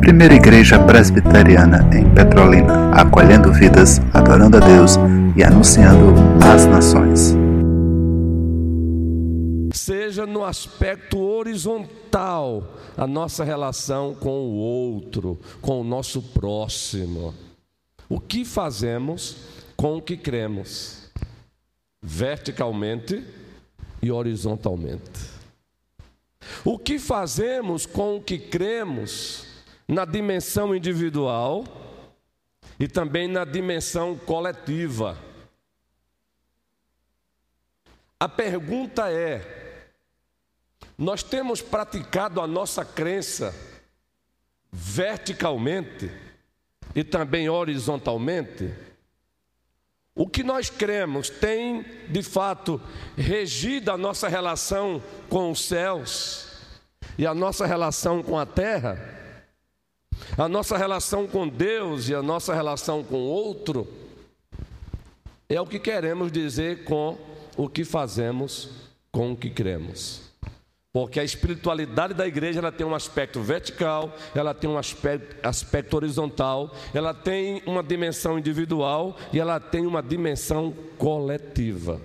[0.00, 4.92] Primeira Igreja Presbiteriana em Petrolina, acolhendo vidas, adorando a Deus
[5.36, 7.34] e anunciando às nações.
[9.74, 17.34] Seja no aspecto horizontal a nossa relação com o outro, com o nosso próximo.
[18.08, 19.36] O que fazemos
[19.76, 21.10] com o que cremos?
[22.02, 23.22] Verticalmente
[24.00, 25.35] e horizontalmente.
[26.64, 29.46] O que fazemos com o que cremos
[29.88, 31.64] na dimensão individual
[32.78, 35.16] e também na dimensão coletiva.
[38.18, 39.88] A pergunta é:
[40.96, 43.54] nós temos praticado a nossa crença
[44.72, 46.10] verticalmente
[46.94, 48.74] e também horizontalmente?
[50.18, 52.80] O que nós cremos tem, de fato,
[53.18, 56.48] regido a nossa relação com os céus
[57.18, 58.98] e a nossa relação com a terra?
[60.38, 63.86] A nossa relação com Deus e a nossa relação com o outro
[65.50, 67.18] é o que queremos dizer com
[67.54, 68.70] o que fazemos
[69.12, 70.25] com o que cremos.
[70.96, 75.94] Porque a espiritualidade da igreja ela tem um aspecto vertical, ela tem um aspecto, aspecto
[75.94, 82.00] horizontal, ela tem uma dimensão individual e ela tem uma dimensão coletiva.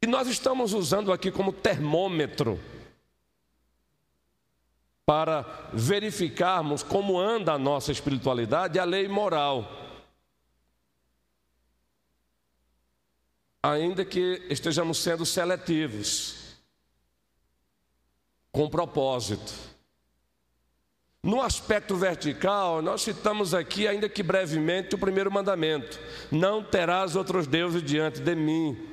[0.00, 2.58] E nós estamos usando aqui como termômetro
[5.04, 9.70] para verificarmos como anda a nossa espiritualidade, a lei moral.
[13.62, 16.41] Ainda que estejamos sendo seletivos,
[18.52, 19.52] com propósito.
[21.22, 25.98] No aspecto vertical, nós citamos aqui, ainda que brevemente, o primeiro mandamento:
[26.30, 28.92] Não terás outros deuses diante de mim.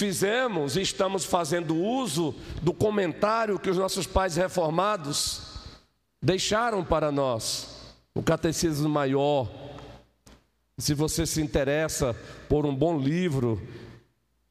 [0.00, 5.42] fizemos e estamos fazendo uso do comentário que os nossos pais reformados
[6.22, 9.46] deixaram para nós, o Catecismo Maior.
[10.78, 12.16] Se você se interessa
[12.48, 13.60] por um bom livro,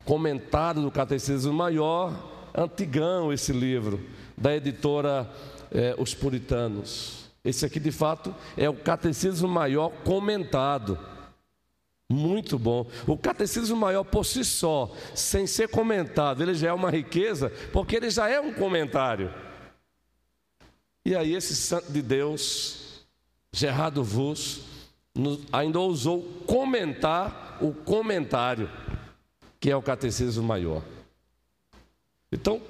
[0.09, 2.11] comentário do Catecismo Maior,
[2.57, 4.03] antigão esse livro,
[4.35, 5.29] da editora
[5.69, 7.29] eh, Os Puritanos.
[7.45, 10.97] Esse aqui, de fato, é o Catecismo Maior comentado.
[12.11, 12.87] Muito bom.
[13.05, 17.95] O catecismo maior por si só, sem ser comentado, ele já é uma riqueza, porque
[17.95, 19.31] ele já é um comentário.
[21.05, 23.05] E aí, esse santo de Deus,
[23.53, 24.61] Gerardo Vos,
[25.51, 28.67] ainda ousou comentar o comentário,
[29.59, 30.81] que é o catecismo maior.
[32.31, 32.61] Então,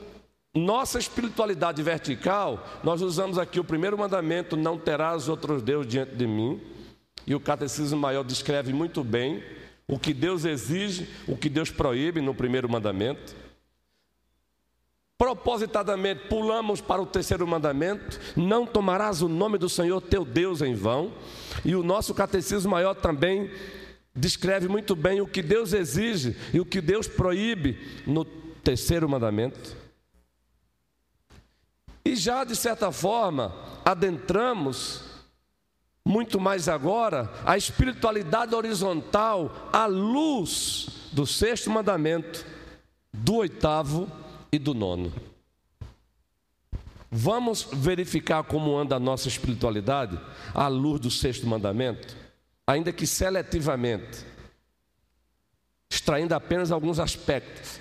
[0.53, 6.25] nossa espiritualidade vertical, nós usamos aqui o primeiro mandamento: não terás outros deuses diante de
[6.25, 6.59] mim.
[7.27, 9.44] E o Catecismo Maior descreve muito bem
[9.88, 13.35] o que Deus exige, o que Deus proíbe no primeiro mandamento.
[15.17, 20.73] Propositadamente pulamos para o terceiro mandamento: não tomarás o nome do Senhor teu Deus em
[20.73, 21.13] vão.
[21.63, 23.51] E o nosso Catecismo Maior também
[24.19, 29.78] descreve muito bem o que Deus exige e o que Deus proíbe no terceiro mandamento.
[32.03, 33.53] E já de certa forma
[33.85, 35.09] adentramos
[36.06, 42.46] muito mais agora, a espiritualidade horizontal à luz do sexto mandamento,
[43.13, 44.09] do oitavo
[44.51, 45.13] e do nono.
[47.12, 50.19] Vamos verificar como anda a nossa espiritualidade
[50.53, 52.16] à luz do sexto mandamento,
[52.69, 54.24] ainda que seletivamente,
[55.90, 57.80] extraindo apenas alguns aspectos,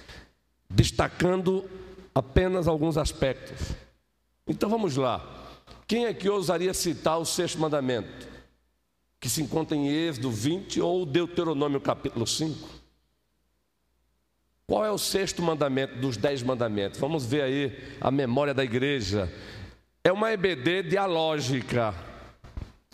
[0.70, 1.68] destacando
[2.14, 3.76] apenas alguns aspectos.
[4.46, 5.22] Então vamos lá.
[5.86, 8.26] Quem é que ousaria citar o sexto mandamento?
[9.20, 12.66] Que se encontra em Êxodo 20 ou Deuteronômio capítulo 5?
[14.66, 16.98] Qual é o sexto mandamento dos dez mandamentos?
[16.98, 19.30] Vamos ver aí a memória da igreja.
[20.02, 22.07] É uma EBD dialógica.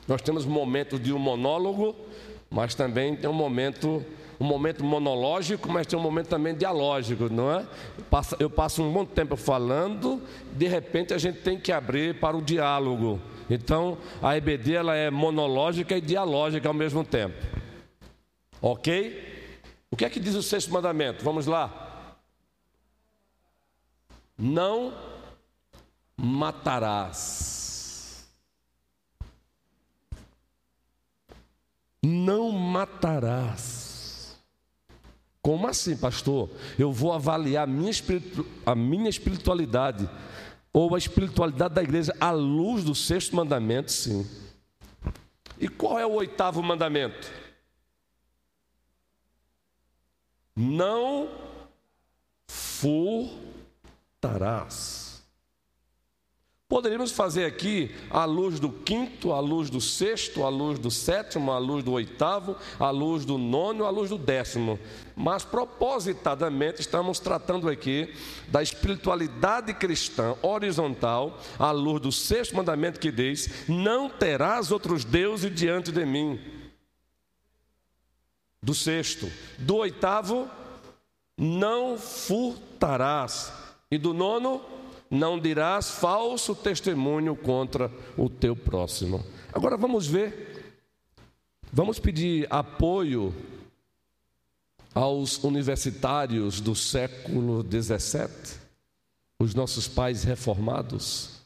[0.07, 1.95] Nós temos um momento de um monólogo,
[2.51, 4.05] mas também tem um momento
[4.41, 7.67] um momento monológico, mas tem um momento também dialógico, não é?
[8.39, 10.21] Eu passo um bom tempo falando,
[10.53, 13.21] de repente a gente tem que abrir para o diálogo.
[13.49, 17.37] Então, a EBD ela é monológica e dialógica ao mesmo tempo.
[18.61, 19.33] Ok?
[19.91, 21.25] O que é que diz o sexto mandamento?
[21.25, 22.17] Vamos lá.
[24.37, 24.93] Não
[26.17, 27.64] matarás.
[32.05, 34.39] Não matarás.
[35.41, 36.51] Como assim, pastor?
[36.79, 40.09] Eu vou avaliar a minha, espiritualidade
[40.73, 44.27] ou a espiritualidade da igreja à luz do sexto mandamento, sim.
[45.59, 47.31] E qual é o oitavo mandamento?
[52.47, 55.04] furtarás.
[56.75, 61.53] Poderíamos fazer aqui a luz do quinto, a luz do sexto, a luz do sétimo,
[61.53, 64.77] a luz do oitavo, a luz do nono, a luz do décimo.
[65.15, 68.13] Mas propositadamente estamos tratando aqui
[68.49, 75.55] da espiritualidade cristã horizontal, à luz do sexto mandamento que diz: Não terás outros deuses
[75.55, 76.41] diante de mim.
[78.61, 79.31] Do sexto.
[79.59, 80.51] Do oitavo,
[81.39, 83.53] não furtarás.
[83.93, 84.75] E do nono,
[85.11, 89.25] não dirás falso testemunho contra o teu próximo.
[89.53, 90.77] Agora vamos ver,
[91.73, 93.35] vamos pedir apoio
[94.95, 98.33] aos universitários do século 17,
[99.39, 101.43] os nossos pais reformados,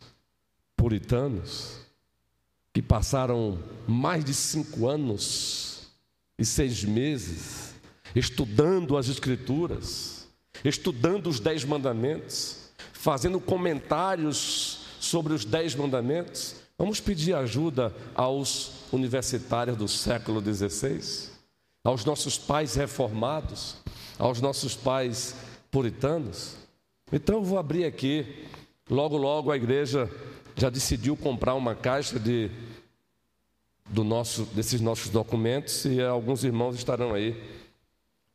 [0.76, 1.78] puritanos,
[2.72, 5.88] que passaram mais de cinco anos
[6.38, 7.68] e seis meses
[8.14, 10.26] estudando as Escrituras,
[10.64, 12.67] estudando os Dez Mandamentos,
[13.08, 16.56] fazendo comentários sobre os Dez Mandamentos.
[16.76, 21.30] Vamos pedir ajuda aos universitários do século XVI,
[21.82, 23.76] aos nossos pais reformados,
[24.18, 25.34] aos nossos pais
[25.70, 26.56] puritanos.
[27.10, 28.44] Então eu vou abrir aqui.
[28.90, 30.10] Logo, logo a igreja
[30.54, 32.50] já decidiu comprar uma caixa de
[33.86, 37.42] do nosso, desses nossos documentos e alguns irmãos estarão aí.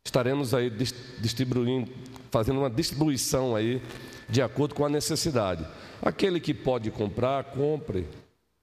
[0.04, 0.72] Estaremos aí
[1.20, 1.92] distribuindo,
[2.32, 3.80] fazendo uma distribuição aí
[4.34, 5.64] de acordo com a necessidade.
[6.02, 8.08] Aquele que pode comprar, compre.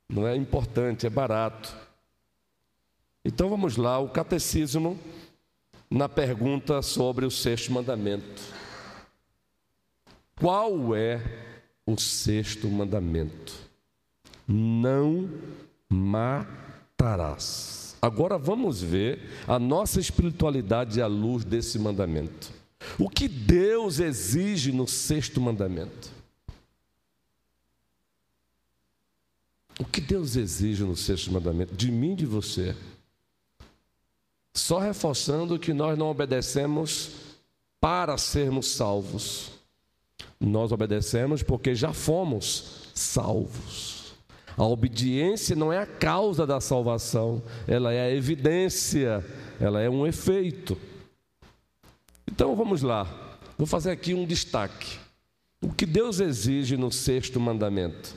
[0.09, 1.73] Não é importante, é barato.
[3.25, 4.99] Então vamos lá, o catecismo
[5.89, 8.43] na pergunta sobre o sexto mandamento.
[10.41, 11.23] Qual é
[11.87, 13.55] o sexto mandamento?
[14.49, 15.31] Não
[15.89, 16.67] matarás.
[18.03, 22.60] Agora vamos ver a nossa espiritualidade à luz desse mandamento.
[22.99, 26.11] O que Deus exige no sexto mandamento?
[29.79, 31.75] O que Deus exige no sexto mandamento?
[31.75, 32.77] De mim e de você.
[34.53, 37.13] Só reforçando que nós não obedecemos
[37.81, 39.53] para sermos salvos.
[40.39, 44.15] Nós obedecemos porque já fomos salvos.
[44.57, 49.25] A obediência não é a causa da salvação, ela é a evidência,
[49.59, 50.77] ela é um efeito.
[52.41, 53.07] Então vamos lá,
[53.59, 54.99] vou fazer aqui um destaque.
[55.61, 58.15] O que Deus exige no sexto mandamento.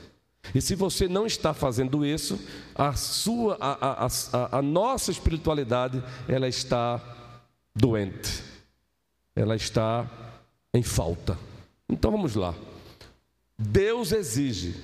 [0.54, 2.40] E se você não está fazendo isso,
[2.74, 7.02] a sua, a, a, a, a nossa espiritualidade, ela está
[7.76, 8.42] doente,
[9.36, 10.10] ela está
[10.72, 11.38] em falta.
[11.86, 12.54] Então vamos lá.
[13.58, 14.74] Deus exige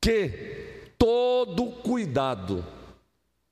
[0.00, 2.66] que todo cuidado,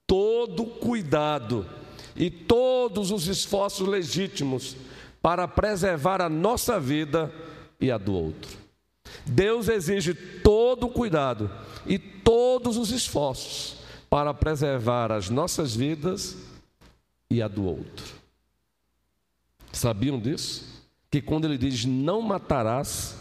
[0.08, 1.81] todo cuidado
[2.16, 4.76] e todos os esforços legítimos
[5.20, 7.32] para preservar a nossa vida
[7.80, 8.50] e a do outro.
[9.26, 11.50] Deus exige todo o cuidado
[11.86, 13.76] e todos os esforços
[14.10, 16.36] para preservar as nossas vidas
[17.30, 18.04] e a do outro.
[19.72, 20.84] Sabiam disso?
[21.10, 23.16] Que quando ele diz não matarás,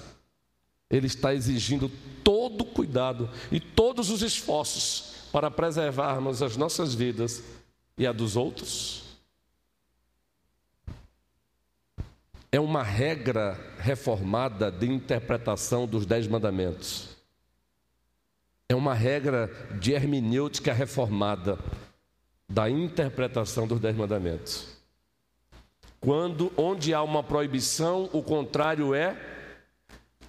[0.89, 1.89] ele está exigindo
[2.23, 7.41] todo o cuidado e todos os esforços para preservarmos as nossas vidas
[7.97, 9.03] e a dos outros?
[12.51, 17.15] É uma regra reformada de interpretação dos Dez Mandamentos.
[18.67, 21.57] É uma regra de hermenêutica reformada
[22.49, 24.77] da interpretação dos Dez Mandamentos.
[26.01, 29.15] Quando, onde há uma proibição, o contrário é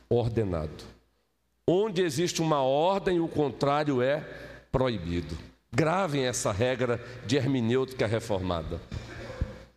[0.09, 0.85] ordenado.
[1.67, 4.21] Onde existe uma ordem, o contrário é
[4.71, 5.37] proibido.
[5.75, 8.81] Gravem essa regra de hermenêutica reformada.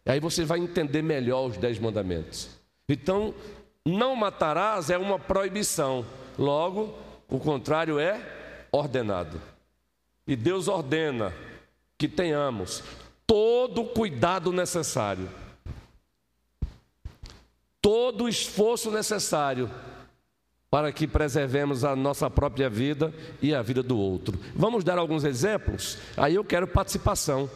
[0.06, 2.50] Aí você vai entender melhor os dez mandamentos.
[2.88, 3.34] Então,
[3.86, 6.06] não matarás é uma proibição.
[6.38, 6.94] Logo,
[7.30, 8.20] o contrário é
[8.72, 9.42] ordenado.
[10.28, 11.34] E Deus ordena
[11.98, 12.84] que tenhamos
[13.26, 15.30] todo o cuidado necessário,
[17.82, 19.72] todo o esforço necessário
[20.70, 24.38] para que preservemos a nossa própria vida e a vida do outro.
[24.56, 25.98] Vamos dar alguns exemplos?
[26.18, 27.50] Aí eu quero participação.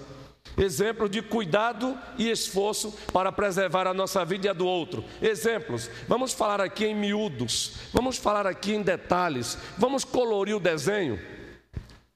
[0.57, 5.03] Exemplos de cuidado e esforço para preservar a nossa vida e a do outro.
[5.21, 5.89] Exemplos.
[6.07, 7.75] Vamos falar aqui em miúdos.
[7.93, 9.57] Vamos falar aqui em detalhes.
[9.77, 11.19] Vamos colorir o desenho.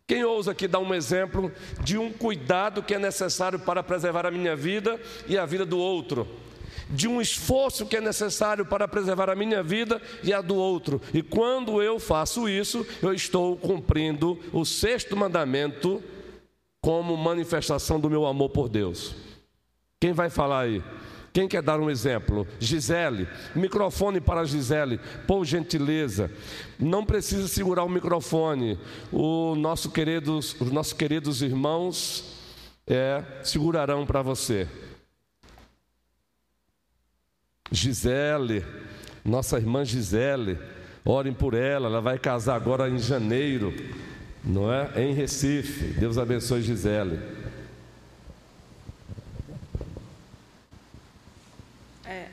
[0.06, 4.32] Quem ousa aqui dar um exemplo de um cuidado que é necessário para preservar a
[4.32, 6.28] minha vida e a vida do outro?
[6.90, 11.02] De um esforço que é necessário para preservar a minha vida e a do outro.
[11.14, 16.02] E quando eu faço isso, eu estou cumprindo o sexto mandamento
[16.82, 19.16] como manifestação do meu amor por Deus.
[20.00, 20.84] Quem vai falar aí?
[21.34, 22.46] Quem quer dar um exemplo?
[22.60, 26.30] Gisele, microfone para Gisele, por gentileza.
[26.78, 28.78] Não precisa segurar o microfone.
[29.12, 32.24] O nosso queridos, os nossos queridos irmãos
[32.86, 34.68] é, segurarão para você.
[37.72, 38.64] Gisele,
[39.24, 40.58] nossa irmã Gisele,
[41.06, 43.74] orem por ela, ela vai casar agora em janeiro,
[44.44, 44.90] não é?
[45.02, 45.86] Em Recife.
[46.00, 47.20] Deus abençoe Gisele.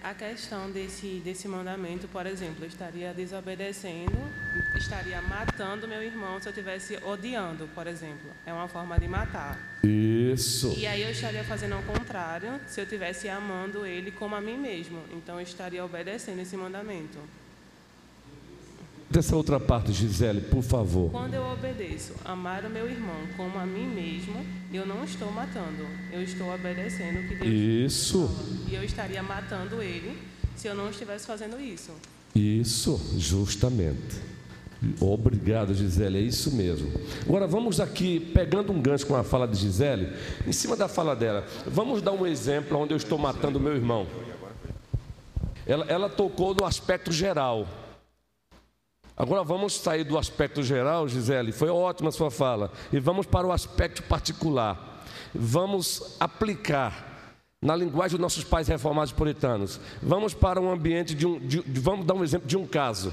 [0.02, 4.16] A questão desse, desse mandamento, por exemplo, eu estaria desobedecendo,
[4.75, 8.30] estaria matando meu irmão se eu estivesse odiando, por exemplo.
[8.47, 9.59] É uma forma de matar.
[9.85, 10.75] Isso.
[10.76, 14.57] E aí eu estaria fazendo ao contrário se eu estivesse amando ele como a mim
[14.57, 15.00] mesmo.
[15.12, 17.19] Então eu estaria obedecendo esse mandamento.
[19.11, 21.11] Dessa outra parte, Gisele, por favor.
[21.11, 25.86] Quando eu obedeço amar o meu irmão como a mim mesmo, eu não estou matando.
[26.12, 28.28] Eu estou obedecendo o que Deus Isso.
[28.28, 28.70] fala.
[28.70, 30.16] E eu estaria matando ele
[30.56, 31.92] se eu não estivesse fazendo isso.
[32.34, 34.30] Isso, justamente.
[35.00, 36.90] Obrigado, Gisele, é isso mesmo.
[37.26, 40.12] Agora vamos aqui, pegando um gancho com a fala de Gisele,
[40.46, 44.06] em cima da fala dela, vamos dar um exemplo onde eu estou matando meu irmão.
[45.66, 47.66] Ela, ela tocou no aspecto geral.
[49.20, 53.46] Agora vamos sair do aspecto geral, Gisele, foi ótima a sua fala, e vamos para
[53.46, 55.04] o aspecto particular.
[55.34, 59.78] Vamos aplicar na linguagem dos nossos pais reformados puritanos.
[60.02, 61.38] Vamos para um ambiente de um.
[61.38, 63.12] de- vamos dar um exemplo de um caso.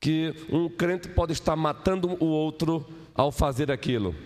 [0.00, 4.16] Que um crente pode estar matando o outro ao fazer aquilo.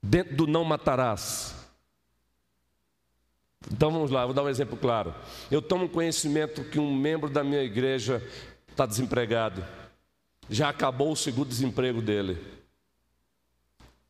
[0.00, 1.57] Dentro do não matarás.
[3.72, 5.14] Então vamos lá, vou dar um exemplo claro.
[5.50, 8.22] Eu tomo conhecimento que um membro da minha igreja
[8.70, 9.64] está desempregado.
[10.48, 12.38] Já acabou o seguro-desemprego dele.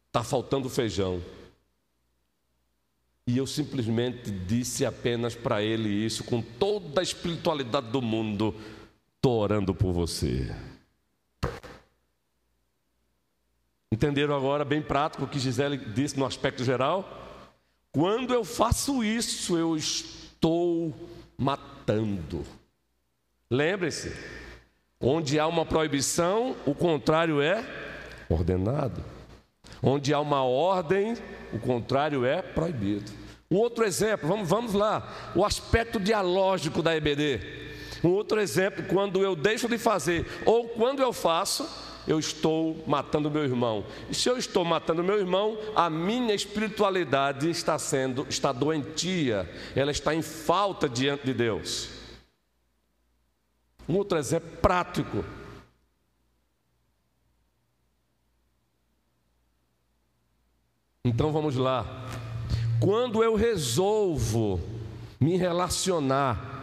[0.06, 1.20] Está faltando feijão.
[3.26, 8.54] E eu simplesmente disse apenas para ele isso, com toda a espiritualidade do mundo:
[9.16, 10.54] estou orando por você.
[13.90, 17.27] Entenderam agora, bem prático, o que Gisele disse no aspecto geral?
[17.98, 20.94] Quando eu faço isso, eu estou
[21.36, 22.44] matando.
[23.50, 24.14] Lembre-se,
[25.00, 27.66] onde há uma proibição, o contrário é
[28.28, 29.02] ordenado.
[29.82, 31.16] Onde há uma ordem,
[31.52, 33.10] o contrário é proibido.
[33.50, 37.40] Um outro exemplo, vamos, vamos lá, o aspecto dialógico da EBD.
[38.04, 41.68] Um outro exemplo, quando eu deixo de fazer ou quando eu faço,
[42.08, 43.84] eu estou matando meu irmão.
[44.08, 49.90] E se eu estou matando meu irmão, a minha espiritualidade está sendo, está doentia, ela
[49.90, 51.90] está em falta diante de Deus.
[53.86, 55.22] Um outro exemplo prático.
[61.04, 62.06] Então vamos lá.
[62.80, 64.60] Quando eu resolvo
[65.20, 66.57] me relacionar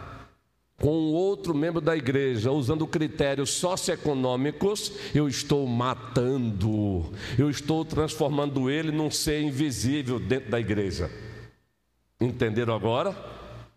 [0.78, 8.92] com outro membro da igreja usando critérios socioeconômicos, eu estou matando, eu estou transformando ele
[8.92, 11.10] num ser invisível dentro da igreja.
[12.20, 13.16] Entenderam agora?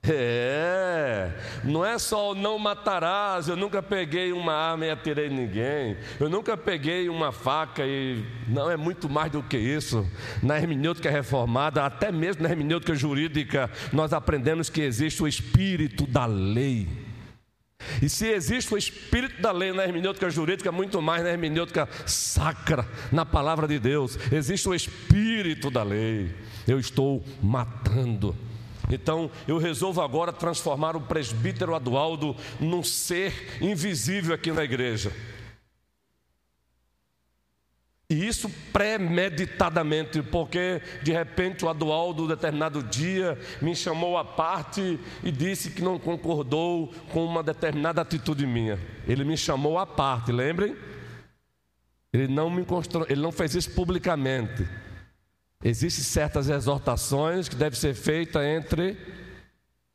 [0.02, 1.32] É,
[1.64, 6.30] não é só o não matarás, eu nunca peguei uma arma e atirei ninguém, eu
[6.30, 8.24] nunca peguei uma faca e.
[8.48, 10.10] Não, é muito mais do que isso.
[10.42, 16.26] Na hermenêutica reformada, até mesmo na hermenêutica jurídica, nós aprendemos que existe o espírito da
[16.26, 16.88] lei.
[18.02, 22.88] E se existe o espírito da lei na hermenêutica jurídica, muito mais na hermenêutica sacra,
[23.12, 26.34] na palavra de Deus, existe o espírito da lei.
[26.68, 28.36] Eu estou matando.
[28.90, 35.14] Então, eu resolvo agora transformar o presbítero Adualdo num ser invisível aqui na igreja.
[38.12, 45.32] E isso premeditadamente, porque de repente o Adualdo, determinado dia, me chamou à parte e
[45.32, 48.80] disse que não concordou com uma determinada atitude minha.
[49.08, 50.76] Ele me chamou à parte, lembrem?
[52.12, 53.04] Ele não, me constr...
[53.08, 54.68] ele não fez isso publicamente.
[55.64, 58.98] Existem certas exortações que devem ser feitas entre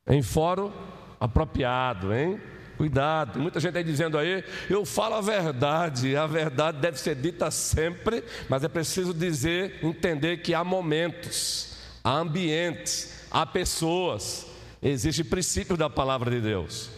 [0.06, 0.70] em fórum
[1.18, 2.38] apropriado, hein?
[2.76, 7.50] Cuidado, muita gente aí dizendo aí, eu falo a verdade, a verdade deve ser dita
[7.50, 14.46] sempre, mas é preciso dizer, entender que há momentos, há ambientes, há pessoas,
[14.82, 16.90] existe princípio da palavra de Deus.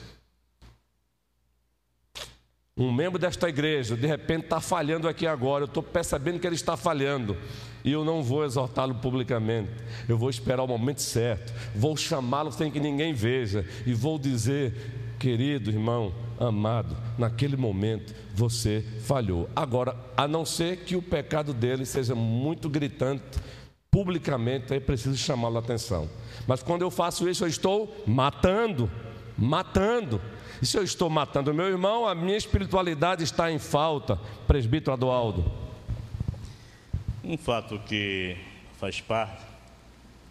[2.79, 5.63] Um membro desta igreja, de repente, está falhando aqui agora.
[5.63, 7.35] Eu estou percebendo que ele está falhando.
[7.83, 9.71] E eu não vou exortá-lo publicamente.
[10.07, 11.55] Eu vou esperar o momento certo.
[11.75, 13.65] Vou chamá-lo sem que ninguém veja.
[13.87, 14.75] E vou dizer:
[15.19, 19.49] querido irmão, amado, naquele momento você falhou.
[19.57, 23.41] Agora, a não ser que o pecado dele seja muito gritante,
[23.91, 26.11] publicamente, aí preciso chamá-lo a atenção.
[26.47, 28.91] Mas quando eu faço isso, eu estou matando,
[29.37, 30.21] matando.
[30.61, 34.19] E se eu estou matando meu irmão, a minha espiritualidade está em falta.
[34.47, 35.51] Presbítero Adualdo.
[37.23, 38.37] Um fato que
[38.79, 39.43] faz parte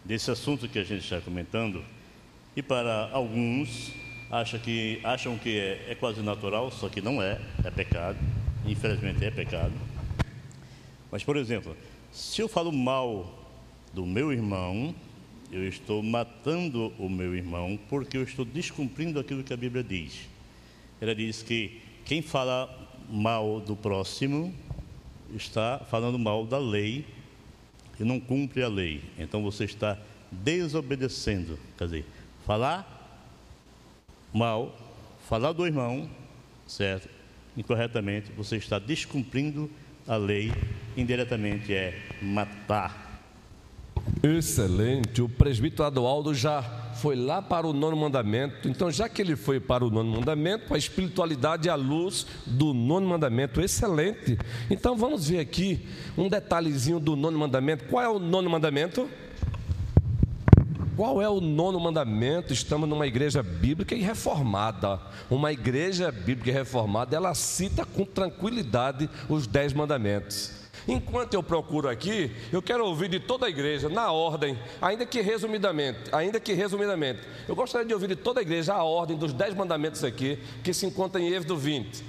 [0.04, 1.84] desse assunto que a gente está comentando,
[2.56, 3.92] e para alguns
[4.32, 8.18] acha que, acham que é, é quase natural, só que não é, é pecado,
[8.66, 9.74] infelizmente é pecado.
[11.12, 11.76] Mas, por exemplo,
[12.12, 13.46] se eu falo mal
[13.94, 14.94] do meu irmão,
[15.56, 20.28] eu estou matando o meu irmão porque eu estou descumprindo aquilo que a Bíblia diz.
[21.00, 22.70] Ela diz que quem fala
[23.10, 24.54] mal do próximo
[25.34, 27.06] está falando mal da lei
[27.98, 29.02] e não cumpre a lei.
[29.18, 29.98] Então você está
[30.30, 31.58] desobedecendo.
[31.78, 32.06] Quer dizer,
[32.46, 32.92] falar
[34.34, 34.78] mal,
[35.30, 36.10] falar do irmão,
[36.68, 37.08] certo?
[37.56, 39.72] Incorretamente, você está descumprindo
[40.06, 40.52] a lei,
[40.98, 43.05] indiretamente é matar.
[44.22, 45.22] Excelente.
[45.22, 46.62] O presbítero Adualdo já
[46.96, 48.68] foi lá para o nono mandamento.
[48.68, 52.74] Então, já que ele foi para o nono mandamento, a espiritualidade é a luz do
[52.74, 53.62] nono mandamento.
[53.62, 54.38] Excelente.
[54.70, 57.86] Então, vamos ver aqui um detalhezinho do nono mandamento.
[57.86, 59.10] Qual é o nono mandamento?
[60.96, 62.54] Qual é o nono mandamento?
[62.54, 65.00] Estamos numa igreja bíblica e reformada.
[65.30, 70.65] Uma igreja bíblica e reformada, ela cita com tranquilidade os dez mandamentos.
[70.88, 75.20] Enquanto eu procuro aqui, eu quero ouvir de toda a igreja, na ordem, ainda que
[75.22, 77.22] resumidamente, ainda que resumidamente.
[77.48, 80.74] Eu gostaria de ouvir de toda a igreja a ordem dos dez mandamentos aqui, que
[80.74, 82.04] se encontra em Êxodo 20.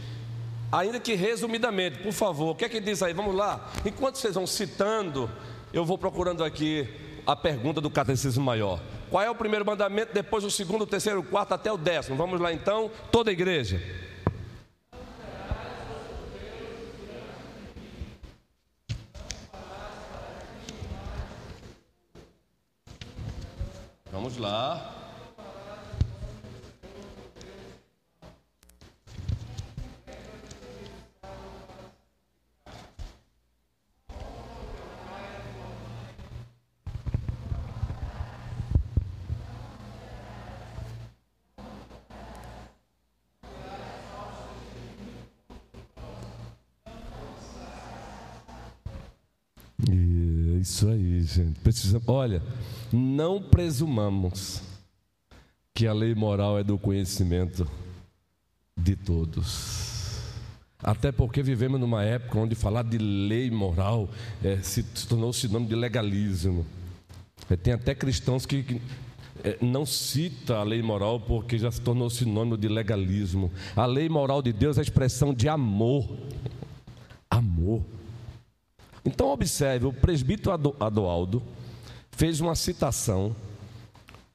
[0.70, 3.14] Ainda que resumidamente, por favor, o que é que diz aí?
[3.14, 3.70] Vamos lá.
[3.84, 5.30] Enquanto vocês vão citando,
[5.72, 6.88] eu vou procurando aqui
[7.26, 8.80] a pergunta do catecismo maior.
[9.10, 12.16] Qual é o primeiro mandamento, depois o segundo, o terceiro, o quarto até o décimo?
[12.16, 13.80] Vamos lá então, toda a igreja.
[24.16, 24.96] Vamos lá.
[50.58, 51.60] Isso aí, gente.
[51.60, 52.42] Precisa, olha,
[52.92, 54.62] não presumamos
[55.74, 57.68] que a lei moral é do conhecimento
[58.76, 59.86] de todos.
[60.82, 64.08] Até porque vivemos numa época onde falar de lei moral
[64.42, 66.66] é, se, tornou sinônimo de legalismo.
[67.50, 68.80] É, tem até cristãos que, que
[69.42, 73.50] é, não cita a lei moral porque já se tornou sinônimo de legalismo.
[73.74, 76.08] A lei moral de Deus é a expressão de amor.
[77.30, 77.82] Amor.
[79.04, 81.42] Então, observe: o presbítero Adoaldo
[82.16, 83.36] fez uma citação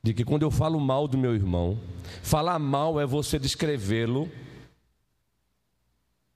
[0.02, 1.78] de que quando eu falo mal do meu irmão,
[2.24, 4.32] falar mal é você descrevê-lo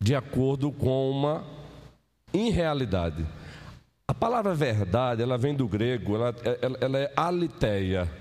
[0.01, 1.45] de acordo com uma
[2.33, 3.25] irrealidade.
[4.07, 8.11] A palavra verdade, ela vem do grego, ela, ela, ela é aliteia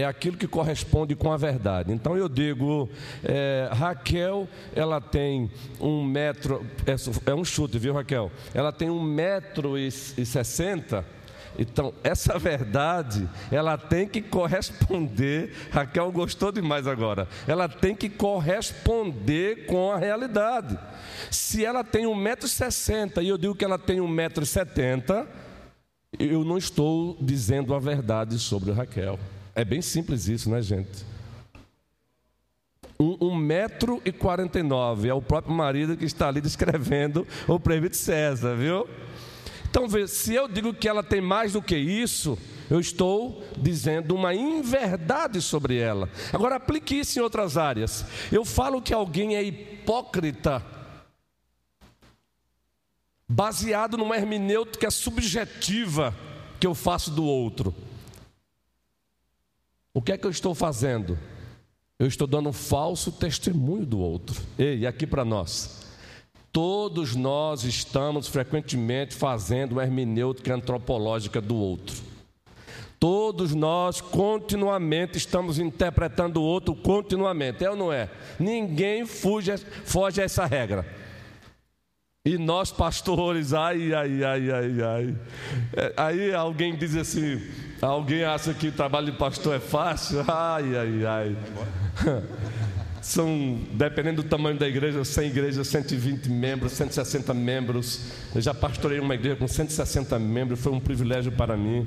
[0.00, 1.92] é aquilo que corresponde com a verdade.
[1.92, 2.88] Então eu digo,
[3.24, 5.50] é, Raquel, ela tem
[5.80, 8.30] um metro, é, é, um chute, viu Raquel?
[8.54, 9.90] Ela tem um metro e, e
[10.24, 11.04] sessenta.
[11.58, 15.52] Então, essa verdade, ela tem que corresponder.
[15.72, 17.26] Raquel gostou demais agora.
[17.48, 20.78] Ela tem que corresponder com a realidade.
[21.30, 25.26] Se ela tem 1,60m e eu digo que ela tem 1,70m,
[26.16, 29.18] eu não estou dizendo a verdade sobre Raquel.
[29.54, 31.04] É bem simples isso, né, gente?
[33.00, 35.08] Um, um metro e quarenta e nove.
[35.08, 38.88] É o próprio marido que está ali descrevendo o previto César, viu?
[39.70, 42.38] Então, se eu digo que ela tem mais do que isso,
[42.70, 46.08] eu estou dizendo uma inverdade sobre ela.
[46.32, 48.04] Agora, aplique isso em outras áreas.
[48.30, 50.64] Eu falo que alguém é hipócrita,
[53.28, 56.14] baseado numa hermenêutica subjetiva
[56.58, 57.74] que eu faço do outro.
[59.92, 61.18] O que é que eu estou fazendo?
[61.98, 64.40] Eu estou dando um falso testemunho do outro.
[64.58, 65.87] Ei, aqui para nós.
[66.60, 71.94] Todos nós estamos frequentemente fazendo uma hermenêutica antropológica do outro.
[72.98, 78.10] Todos nós continuamente estamos interpretando o outro continuamente, é ou não é?
[78.40, 80.84] Ninguém fuge, foge a essa regra.
[82.24, 85.16] E nós, pastores, ai, ai, ai, ai, ai.
[85.76, 87.40] É, aí alguém diz assim:
[87.80, 90.24] alguém acha que trabalho de pastor é fácil?
[90.26, 91.36] Ai, ai, ai.
[93.08, 98.00] São, dependendo do tamanho da igreja, 100 igrejas, 120 membros, 160 membros.
[98.34, 101.86] Eu já pastorei uma igreja com 160 membros, foi um privilégio para mim,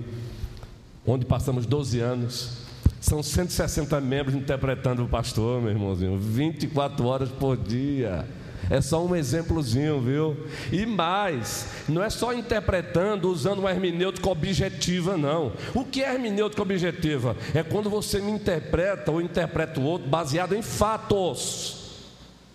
[1.06, 2.58] onde passamos 12 anos.
[3.00, 8.26] São 160 membros interpretando o pastor, meu irmãozinho, 24 horas por dia.
[8.72, 10.48] É só um exemplozinho, viu?
[10.72, 15.52] E mais, não é só interpretando usando uma hermenêutica objetiva, não.
[15.76, 17.36] O que é hermenêutica objetiva?
[17.54, 21.82] É quando você me interpreta ou interpreta o outro baseado em fatos.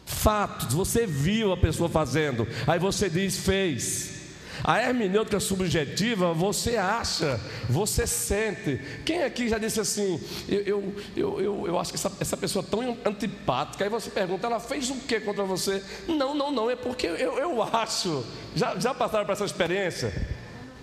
[0.07, 4.16] Fatos, você viu a pessoa fazendo, aí você diz fez.
[4.65, 8.81] A hermenêutica subjetiva, você acha, você sente.
[9.05, 12.71] Quem aqui já disse assim, eu, eu, eu, eu, acho que essa, essa pessoa é
[12.71, 15.83] tão antipática, aí você pergunta, ela fez o que contra você?
[16.07, 18.25] Não, não, não, é porque eu, eu acho.
[18.55, 20.13] Já, já passaram por essa experiência?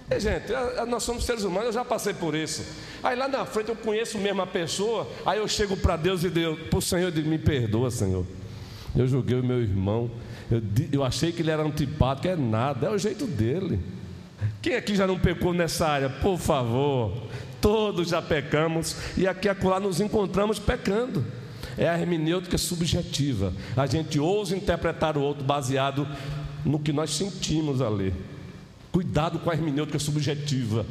[0.09, 0.51] E, gente,
[0.87, 2.63] nós somos seres humanos, eu já passei por isso.
[3.01, 6.29] Aí lá na frente eu conheço mesmo a pessoa, aí eu chego para Deus e
[6.29, 8.25] Deus, para o Senhor, me perdoa, Senhor.
[8.95, 10.09] Eu julguei o meu irmão,
[10.51, 13.79] eu, eu achei que ele era antipático, é nada, é o jeito dele.
[14.61, 16.09] Quem aqui já não pecou nessa área?
[16.09, 17.11] Por favor,
[17.59, 21.25] todos já pecamos e aqui acolá nos encontramos pecando.
[21.77, 23.51] É a hermenêutica subjetiva.
[23.75, 26.07] A gente ousa interpretar o outro baseado
[26.63, 28.13] no que nós sentimos ali.
[28.91, 30.85] Cuidado com a hermenêutica subjetiva.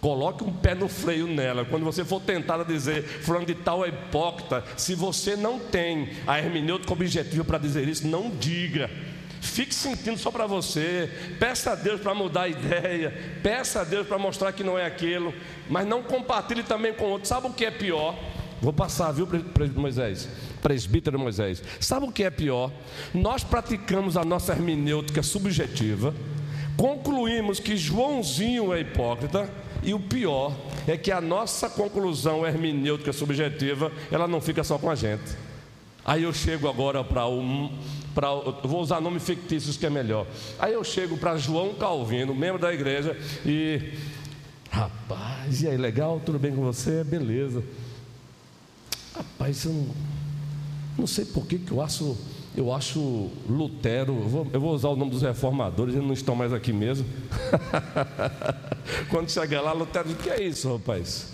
[0.00, 1.64] Coloque um pé no freio nela.
[1.64, 6.38] Quando você for tentar dizer, fulano de tal é hipócrita, se você não tem a
[6.38, 8.88] hermenêutica objetiva para dizer isso, não diga.
[9.40, 11.10] Fique sentindo só para você.
[11.38, 13.12] Peça a Deus para mudar a ideia.
[13.42, 15.34] Peça a Deus para mostrar que não é aquilo.
[15.68, 17.28] Mas não compartilhe também com outros.
[17.28, 18.16] Sabe o que é pior?
[18.60, 19.28] Vou passar, viu,
[19.76, 20.28] Moisés?
[20.60, 21.62] Presbítero Moisés.
[21.80, 22.72] Sabe o que é pior?
[23.14, 26.12] Nós praticamos a nossa hermenêutica subjetiva,
[26.78, 29.50] concluímos que Joãozinho é hipócrita
[29.82, 34.88] e o pior é que a nossa conclusão hermenêutica subjetiva, ela não fica só com
[34.88, 35.36] a gente.
[36.04, 37.76] Aí eu chego agora para um,
[38.14, 40.24] para, vou usar nomes fictícios que é melhor.
[40.56, 43.94] Aí eu chego para João Calvino, membro da igreja, e
[44.70, 47.02] rapaz, e aí legal, tudo bem com você?
[47.02, 47.62] Beleza.
[49.14, 49.88] Rapaz, eu não,
[50.98, 52.16] não sei por que que eu acho
[52.58, 56.34] eu acho Lutero, eu vou, eu vou, usar o nome dos reformadores, eles não estão
[56.34, 57.06] mais aqui mesmo.
[59.08, 61.28] Quando chegar lá, Lutero diz: O que é isso, rapaz?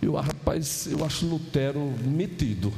[0.00, 2.72] Eu, rapaz, eu acho Lutero metido.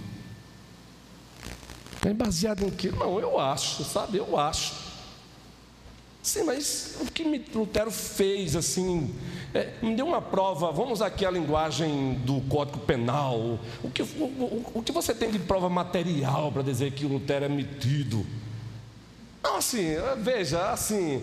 [2.04, 2.90] É baseado em quê?
[2.90, 4.18] Não, eu acho, sabe?
[4.18, 4.74] Eu acho.
[6.22, 9.14] Sim, mas o que Lutero fez, assim,
[9.54, 14.04] é, me deu uma prova, vamos aqui a linguagem do Código Penal, o que, o,
[14.04, 18.26] o, o que você tem de prova material para dizer que Lutero é metido?
[19.42, 21.22] Não, assim, veja, assim,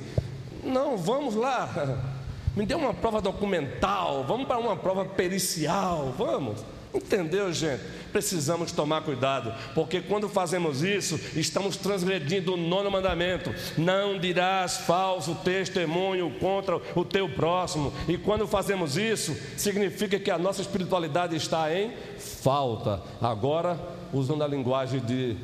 [0.64, 2.02] não, vamos lá,
[2.58, 6.66] me dê uma prova documental, vamos para uma prova pericial, vamos.
[6.94, 7.84] Entendeu, gente?
[8.12, 15.36] Precisamos tomar cuidado, porque quando fazemos isso, estamos transgredindo o nono mandamento: não dirás falso
[15.36, 17.94] testemunho contra o teu próximo.
[18.08, 23.02] E quando fazemos isso, significa que a nossa espiritualidade está em falta.
[23.22, 23.78] Agora,
[24.14, 25.36] usando a linguagem de,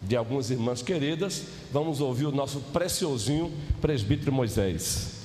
[0.00, 5.20] de algumas irmãs queridas, vamos ouvir o nosso preciosinho presbítero Moisés.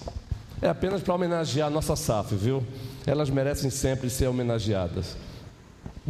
[0.62, 2.64] É apenas para homenagear a nossa SAF, viu?
[3.06, 5.16] Elas merecem sempre ser homenageadas.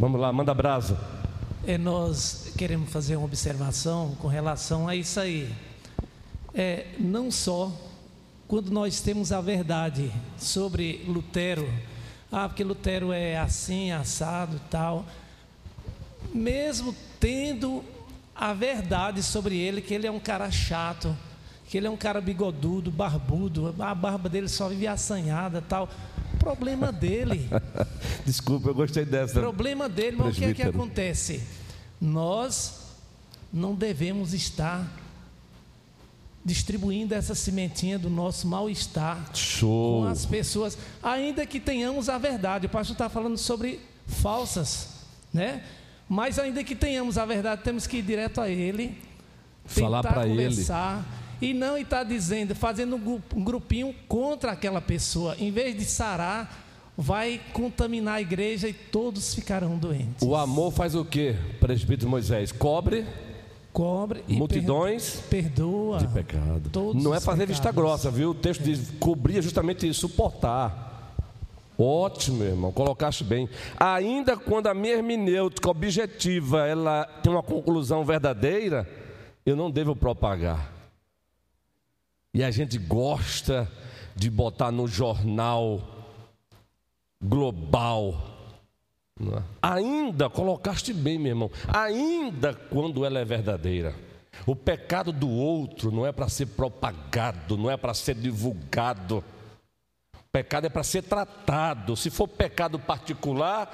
[0.00, 0.96] Vamos lá, manda brasa.
[1.66, 5.52] É, nós queremos fazer uma observação com relação a isso aí.
[6.54, 7.72] É, não só
[8.46, 11.68] quando nós temos a verdade sobre Lutero,
[12.30, 15.04] ah, porque Lutero é assim, assado tal,
[16.32, 17.82] mesmo tendo
[18.36, 21.12] a verdade sobre ele, que ele é um cara chato,
[21.66, 25.88] que ele é um cara bigodudo, barbudo, a barba dele só vive assanhada tal.
[26.48, 27.46] Problema dele.
[28.24, 29.38] Desculpa, eu gostei dessa.
[29.38, 31.42] Problema dele, mas o que é que acontece?
[32.00, 32.86] Nós
[33.52, 34.90] não devemos estar
[36.42, 39.30] distribuindo essa sementinha do nosso mal-estar
[39.60, 42.64] com as pessoas, ainda que tenhamos a verdade.
[42.64, 44.88] O pastor está falando sobre falsas,
[45.32, 45.62] né?
[46.08, 48.96] Mas ainda que tenhamos a verdade, temos que ir direto a ele,
[49.66, 50.64] falar para ele
[51.40, 52.96] e não está dizendo, fazendo
[53.34, 55.36] um grupinho contra aquela pessoa.
[55.38, 60.22] Em vez de sarar, vai contaminar a igreja e todos ficarão doentes.
[60.22, 62.50] O amor faz o que, presbítero Moisés?
[62.50, 63.06] Cobre
[63.70, 66.94] cobre multidões perdoa de pecado.
[66.94, 67.58] Não é fazer pecados.
[67.58, 68.30] vista grossa, viu?
[68.30, 70.88] O texto diz cobrir justamente isso, suportar.
[71.78, 73.48] Ótimo, irmão, colocaste bem.
[73.78, 78.88] Ainda quando a minha hermenêutica objetiva ela tem uma conclusão verdadeira,
[79.46, 80.77] eu não devo propagar.
[82.38, 83.68] E a gente gosta
[84.14, 85.82] de botar no jornal
[87.20, 88.14] global
[89.20, 89.42] É?
[89.60, 93.92] Ainda, colocaste bem, meu irmão, ainda quando ela é verdadeira.
[94.46, 99.24] O pecado do outro não é para ser propagado, não é para ser divulgado.
[100.14, 101.96] O pecado é para ser tratado.
[101.96, 103.68] Se for pecado particular,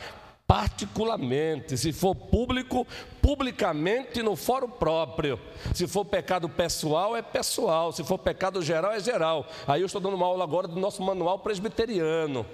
[0.46, 1.76] particularmente.
[1.76, 2.87] Se for público,
[3.22, 5.38] publicamente no fórum próprio.
[5.74, 7.92] Se for pecado pessoal, é pessoal.
[7.92, 9.46] Se for pecado geral, é geral.
[9.66, 12.46] Aí eu estou dando uma aula agora do nosso manual presbiteriano.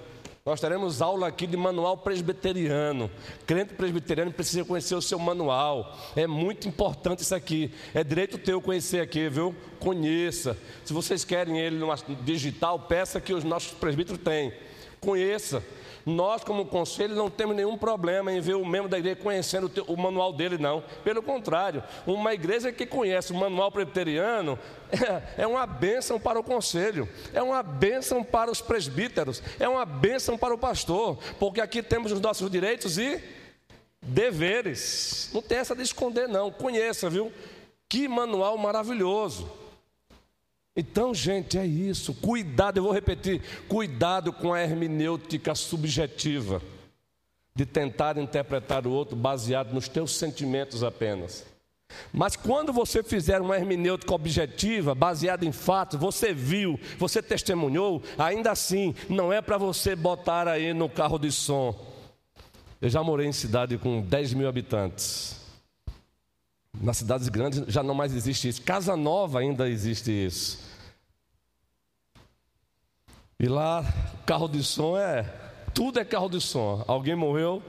[0.43, 3.11] Nós teremos aula aqui de manual presbiteriano.
[3.45, 5.95] Crente presbiteriano precisa conhecer o seu manual.
[6.15, 7.71] É muito importante isso aqui.
[7.93, 9.55] É direito teu conhecer aqui, viu?
[9.79, 10.57] Conheça.
[10.83, 11.87] Se vocês querem ele no
[12.23, 14.51] digital, peça que os nossos presbíteros têm.
[15.01, 15.63] Conheça.
[16.05, 19.97] Nós, como conselho, não temos nenhum problema em ver o membro da igreja conhecendo o,
[19.97, 20.83] manual dele, não.
[21.03, 24.59] Pelo contrário, uma igreja que conhece o manual presbiteriano
[24.91, 29.85] é, é uma bênção para o conselho, é uma bênção para os presbíteros, é uma
[29.85, 33.19] bênção para o pastor, porque aqui temos os nossos direitos e
[34.01, 35.31] deveres.
[35.33, 36.51] Não tem essa de esconder, não.
[36.51, 37.31] Conheça, viu?
[37.89, 39.60] Que manual maravilhoso.
[40.75, 42.13] Então, gente, é isso.
[42.13, 46.61] Cuidado, eu vou repetir: cuidado com a hermenêutica subjetiva,
[47.55, 51.45] de tentar interpretar o outro baseado nos teus sentimentos apenas.
[52.13, 58.49] Mas quando você fizer uma hermenêutica objetiva, baseada em fatos, você viu, você testemunhou, ainda
[58.51, 61.77] assim, não é para você botar aí no carro de som.
[62.81, 65.40] Eu já morei em cidade com 10 mil habitantes.
[66.81, 68.61] Nas cidades grandes já não mais existe isso.
[68.63, 70.59] Casa Nova ainda existe isso.
[73.39, 73.85] E lá,
[74.25, 75.23] carro de som é.
[75.73, 76.83] Tudo é carro de som.
[76.87, 77.61] Alguém morreu,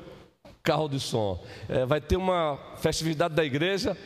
[0.63, 1.45] carro de som.
[1.69, 3.97] É, vai ter uma festividade da igreja,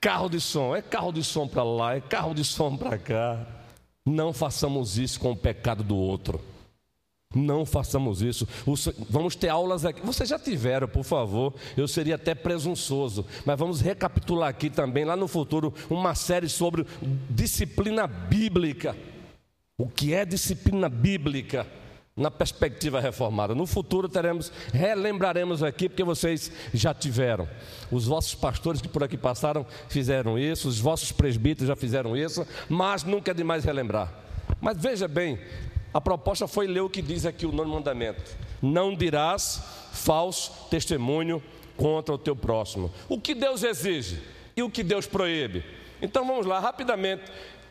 [0.00, 0.74] carro de som.
[0.74, 3.46] É carro de som para lá, é carro de som para cá.
[4.06, 6.40] Não façamos isso com o pecado do outro.
[7.36, 8.48] Não façamos isso.
[9.10, 10.00] Vamos ter aulas aqui.
[10.00, 11.52] Vocês já tiveram, por favor.
[11.76, 13.26] Eu seria até presunçoso.
[13.44, 16.86] Mas vamos recapitular aqui também, lá no futuro, uma série sobre
[17.28, 18.96] disciplina bíblica.
[19.78, 21.66] O que é disciplina bíblica
[22.16, 23.54] na perspectiva reformada?
[23.54, 27.46] No futuro teremos, relembraremos aqui, porque vocês já tiveram.
[27.92, 32.46] Os vossos pastores que por aqui passaram fizeram isso, os vossos presbíteros já fizeram isso,
[32.70, 34.10] mas nunca é demais relembrar.
[34.58, 35.38] Mas veja bem,
[35.96, 41.42] a proposta foi ler o que diz aqui o nono mandamento: Não dirás falso testemunho
[41.74, 42.92] contra o teu próximo.
[43.08, 44.22] O que Deus exige
[44.54, 45.64] e o que Deus proíbe.
[46.02, 47.22] Então vamos lá, rapidamente.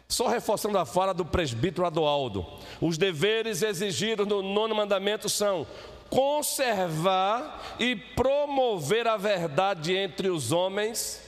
[0.08, 2.44] Só reforçando a fala do presbítero Adoaldo.
[2.82, 5.68] Os deveres exigidos no nono mandamento são
[6.10, 11.22] conservar e promover a verdade entre os homens,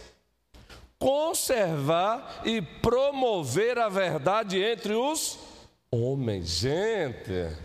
[0.98, 5.46] conservar e promover a verdade entre os
[5.90, 7.56] Homem, gente,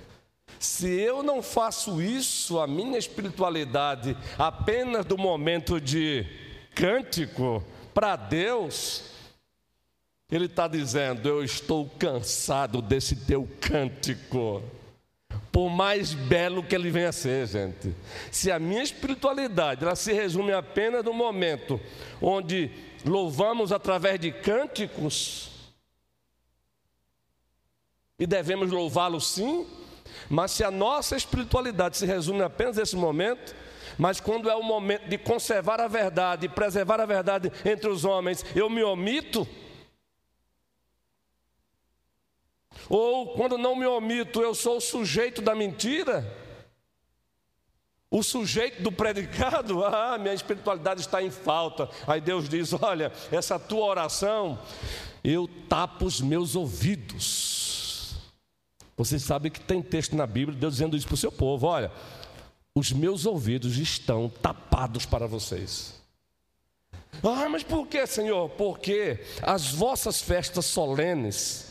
[0.56, 6.24] se eu não faço isso, a minha espiritualidade apenas do momento de
[6.72, 9.10] cântico para Deus,
[10.30, 14.62] Ele está dizendo: Eu estou cansado desse teu cântico.
[15.50, 17.94] Por mais belo que ele venha a ser, gente.
[18.30, 21.80] Se a minha espiritualidade ela se resume apenas no momento
[22.20, 22.70] onde
[23.04, 25.51] louvamos através de cânticos,
[28.22, 29.66] e devemos louvá-lo sim,
[30.30, 33.52] mas se a nossa espiritualidade se resume apenas nesse momento,
[33.98, 38.46] mas quando é o momento de conservar a verdade, preservar a verdade entre os homens,
[38.54, 39.44] eu me omito.
[42.88, 46.24] Ou quando não me omito, eu sou o sujeito da mentira.
[48.08, 51.90] O sujeito do predicado, ah, minha espiritualidade está em falta.
[52.06, 54.60] Aí Deus diz: Olha, essa tua oração,
[55.24, 57.61] eu tapo os meus ouvidos.
[59.02, 61.90] Vocês sabem que tem texto na Bíblia, Deus dizendo isso para o seu povo: olha,
[62.72, 66.00] os meus ouvidos estão tapados para vocês.
[67.20, 68.48] Ah, mas por que, Senhor?
[68.50, 71.66] Porque as vossas festas solenes,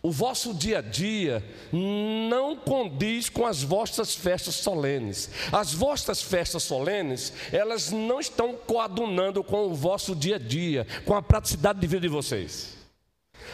[0.00, 5.28] o vosso dia a dia não condiz com as vossas festas solenes.
[5.50, 11.16] As vossas festas solenes, elas não estão coadunando com o vosso dia a dia, com
[11.16, 12.83] a praticidade de vida de vocês.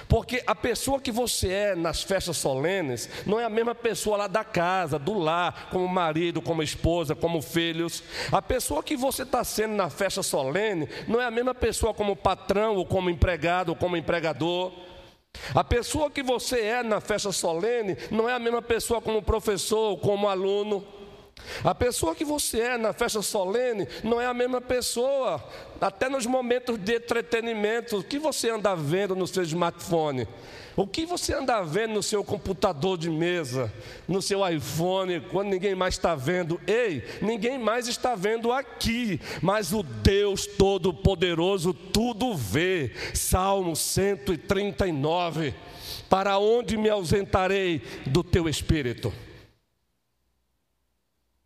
[0.09, 4.27] Porque a pessoa que você é nas festas solenes não é a mesma pessoa lá
[4.27, 8.03] da casa, do lar, como marido, como esposa, como filhos.
[8.31, 12.17] A pessoa que você está sendo na festa solene não é a mesma pessoa como
[12.17, 14.73] patrão, ou como empregado, ou como empregador.
[15.55, 19.91] A pessoa que você é na festa solene não é a mesma pessoa como professor
[19.91, 20.85] ou como aluno.
[21.63, 25.43] A pessoa que você é na festa solene não é a mesma pessoa,
[25.81, 27.99] até nos momentos de entretenimento.
[27.99, 30.27] O que você anda vendo no seu smartphone?
[30.77, 33.73] O que você anda vendo no seu computador de mesa,
[34.07, 36.61] no seu iPhone, quando ninguém mais está vendo?
[36.67, 42.93] Ei, ninguém mais está vendo aqui, mas o Deus Todo-Poderoso tudo vê.
[43.13, 45.55] Salmo 139.
[46.09, 49.13] Para onde me ausentarei do teu espírito?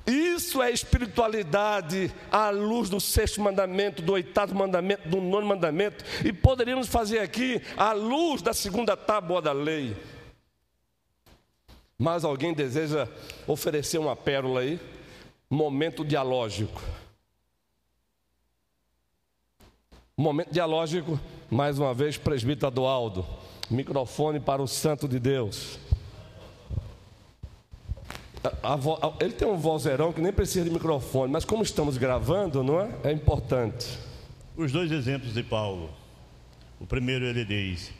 [0.06, 6.32] Isso é espiritualidade à luz do sexto mandamento, do oitavo mandamento, do nono mandamento, e
[6.32, 9.96] poderíamos fazer aqui à luz da segunda tábua da lei.
[11.98, 13.08] Mas alguém deseja
[13.46, 14.78] oferecer uma pérola aí?
[15.48, 16.82] Momento dialógico.
[20.16, 21.18] Momento dialógico,
[21.50, 23.26] mais uma vez, presbítero Adualdo.
[23.70, 25.78] Microfone para o Santo de Deus.
[28.44, 32.62] A, a, ele tem um vozeirão que nem precisa de microfone, mas como estamos gravando,
[32.62, 32.90] não é?
[33.04, 33.98] É importante.
[34.54, 35.90] Os dois exemplos de Paulo.
[36.78, 37.90] O primeiro ele diz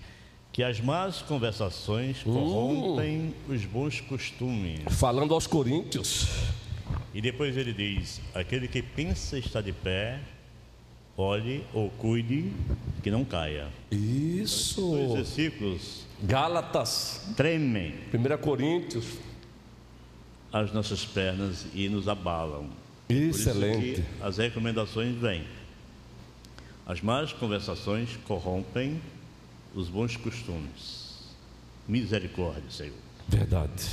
[0.53, 2.35] que as más conversações hum.
[2.35, 3.55] corrompem hum.
[3.55, 4.81] os bons costumes.
[4.91, 6.29] Falando aos coríntios.
[7.15, 10.21] E depois ele diz: aquele que pensa estar de pé,
[11.17, 12.53] olhe ou cuide
[13.03, 13.69] que não caia.
[13.91, 14.93] Isso.
[14.93, 16.07] Os dois versículos.
[16.23, 17.33] Gálatas.
[17.35, 17.95] Tremem.
[18.13, 19.07] 1 Coríntios
[20.55, 22.71] as nossas pernas e nos abalam.
[23.09, 24.05] Excelente.
[24.21, 25.45] as recomendações vêm.
[26.87, 29.03] As más conversações corrompem
[29.75, 31.25] os bons costumes.
[31.89, 32.95] Misericórdia, Senhor.
[33.27, 33.85] Verdade.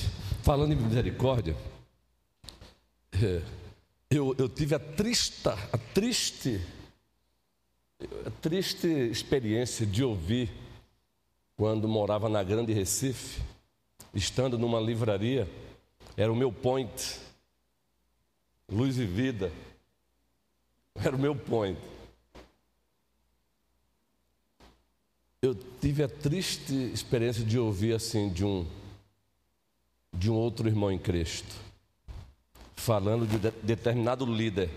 [0.44, 1.58] Falando em misericórdia,
[3.14, 3.42] é,
[4.08, 6.62] eu, eu tive a triste, a triste,
[8.24, 10.52] a triste experiência de ouvir
[11.58, 13.42] quando morava na Grande Recife,
[14.14, 15.50] estando numa livraria
[16.18, 17.20] era o meu point.
[18.70, 19.52] Luz e vida.
[20.96, 21.80] Era o meu point.
[25.42, 28.68] Eu tive a triste experiência de ouvir assim de um
[30.14, 31.72] de um outro irmão em Cristo
[32.82, 34.70] falando de, de determinado líder.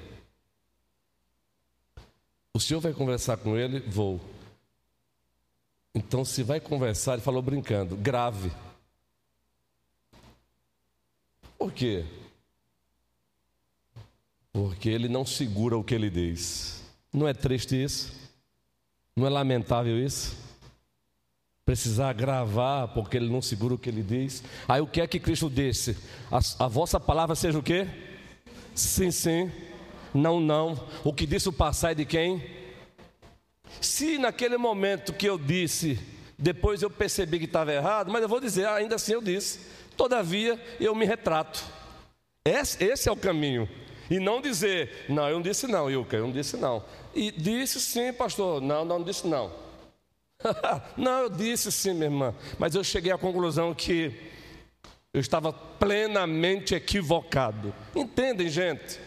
[2.52, 3.80] O senhor vai conversar com ele?
[3.80, 4.20] Vou.
[5.94, 8.52] Então, se vai conversar, ele falou brincando, grave.
[11.58, 12.04] Por quê?
[14.52, 16.82] Porque ele não segura o que ele diz.
[17.12, 18.12] Não é triste isso?
[19.16, 20.36] Não é lamentável isso?
[21.64, 24.42] Precisar gravar porque ele não segura o que ele diz.
[24.68, 25.96] Aí o que é que Cristo disse?
[26.30, 27.86] A, a vossa palavra seja o quê?
[28.74, 29.50] Sim, sim.
[30.12, 30.78] Não, não.
[31.02, 32.42] O que disse o passar é de quem?
[33.80, 35.98] Se naquele momento que eu disse,
[36.38, 39.60] depois eu percebi que estava errado, mas eu vou dizer, ainda assim eu disse.
[39.96, 41.64] Todavia, eu me retrato.
[42.44, 43.68] Esse, é o caminho.
[44.10, 46.84] E não dizer, não, eu não disse não, Ilka, eu não disse não.
[47.14, 48.60] E disse sim, pastor.
[48.60, 49.50] Não, não, não disse não.
[50.96, 52.34] não, eu disse sim, minha irmã.
[52.58, 54.12] Mas eu cheguei à conclusão que
[55.12, 57.74] eu estava plenamente equivocado.
[57.94, 59.00] Entendem, gente?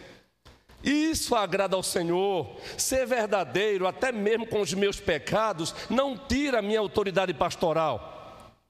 [0.82, 2.56] Isso agrada ao Senhor.
[2.76, 8.17] Ser verdadeiro, até mesmo com os meus pecados, não tira a minha autoridade pastoral.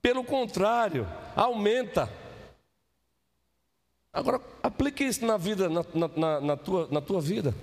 [0.01, 2.11] Pelo contrário, aumenta.
[4.13, 5.85] Agora, aplique isso na vida, na,
[6.17, 7.55] na, na, tua, na tua vida.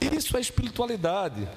[0.00, 1.48] Isso é espiritualidade.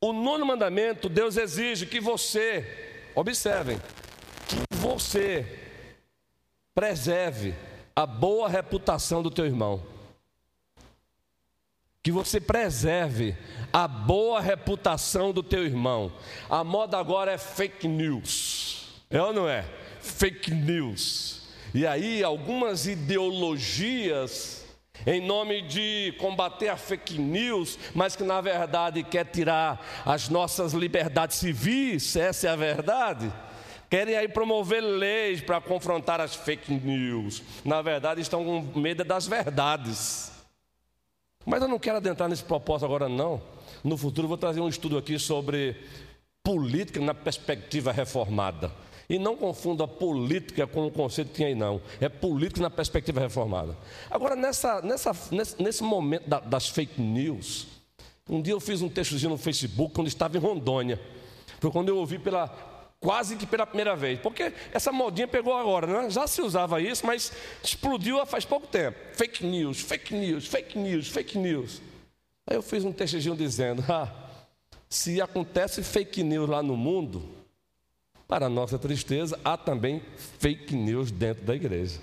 [0.00, 3.78] O nono mandamento, Deus exige que você, observem,
[4.48, 5.58] que você
[6.74, 7.54] preserve
[7.94, 9.82] a boa reputação do teu irmão.
[12.02, 13.36] Que você preserve
[13.72, 16.12] a boa reputação do teu irmão.
[16.48, 19.02] A moda agora é fake news.
[19.10, 19.64] É ou não é?
[20.00, 21.42] Fake news.
[21.74, 24.60] E aí algumas ideologias
[25.06, 30.72] em nome de combater a fake news, mas que na verdade quer tirar as nossas
[30.72, 33.32] liberdades civis, essa é a verdade.
[33.88, 37.42] Querem aí promover leis para confrontar as fake news.
[37.64, 40.39] Na verdade, estão com medo das verdades.
[41.46, 43.40] Mas eu não quero adentrar nesse propósito agora, não.
[43.82, 45.76] No futuro, vou trazer um estudo aqui sobre
[46.42, 48.70] política na perspectiva reformada.
[49.08, 51.80] E não confunda política com o conceito que tem aí, não.
[52.00, 53.76] É política na perspectiva reformada.
[54.10, 57.66] Agora, nessa, nessa, nesse, nesse momento da, das fake news,
[58.28, 61.00] um dia eu fiz um textozinho no Facebook quando estava em Rondônia.
[61.58, 62.46] Foi quando eu ouvi pela,
[63.00, 64.20] quase que pela primeira vez.
[64.20, 66.10] Porque essa modinha pegou agora, né?
[66.10, 67.32] Já se usava isso, mas
[67.64, 68.98] explodiu faz pouco tempo.
[69.14, 71.80] Fake news, fake news, fake news, fake news.
[72.46, 74.12] Aí eu fiz um textinho dizendo: ah,
[74.88, 77.26] se acontece fake news lá no mundo,
[78.28, 80.02] para nossa tristeza, há também
[80.38, 81.98] fake news dentro da igreja.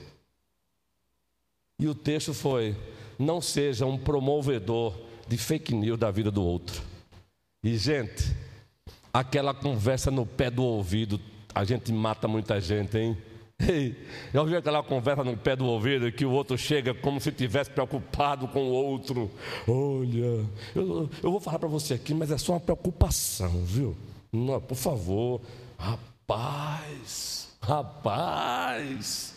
[1.80, 2.76] E o texto foi:
[3.19, 4.93] não seja um promovedor
[5.28, 6.82] de fake news da vida do outro.
[7.63, 8.24] E, gente,
[9.20, 11.20] aquela conversa no pé do ouvido,
[11.53, 13.18] a gente mata muita gente, hein?
[13.59, 13.95] Ei,
[14.32, 17.72] já ouviu aquela conversa no pé do ouvido que o outro chega como se estivesse
[17.72, 19.32] preocupado com o outro?
[19.68, 20.45] Olha,
[20.76, 23.97] eu, eu vou falar para você aqui, mas é só uma preocupação, viu?
[24.32, 25.41] Não, por favor,
[25.80, 29.36] rapaz, rapaz.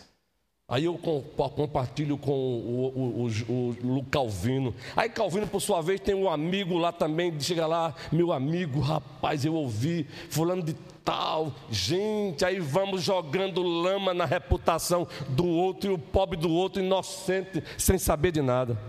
[0.71, 4.73] Aí eu compartilho com o, o, o, o, Calvino.
[4.95, 7.37] Aí Calvino, por sua vez, tem um amigo lá também.
[7.41, 11.53] Chega lá, meu amigo, rapaz, eu ouvi, fulano de tal.
[11.69, 17.61] Gente, aí vamos jogando lama na reputação do outro e o pobre do outro, inocente,
[17.77, 18.79] sem saber de nada.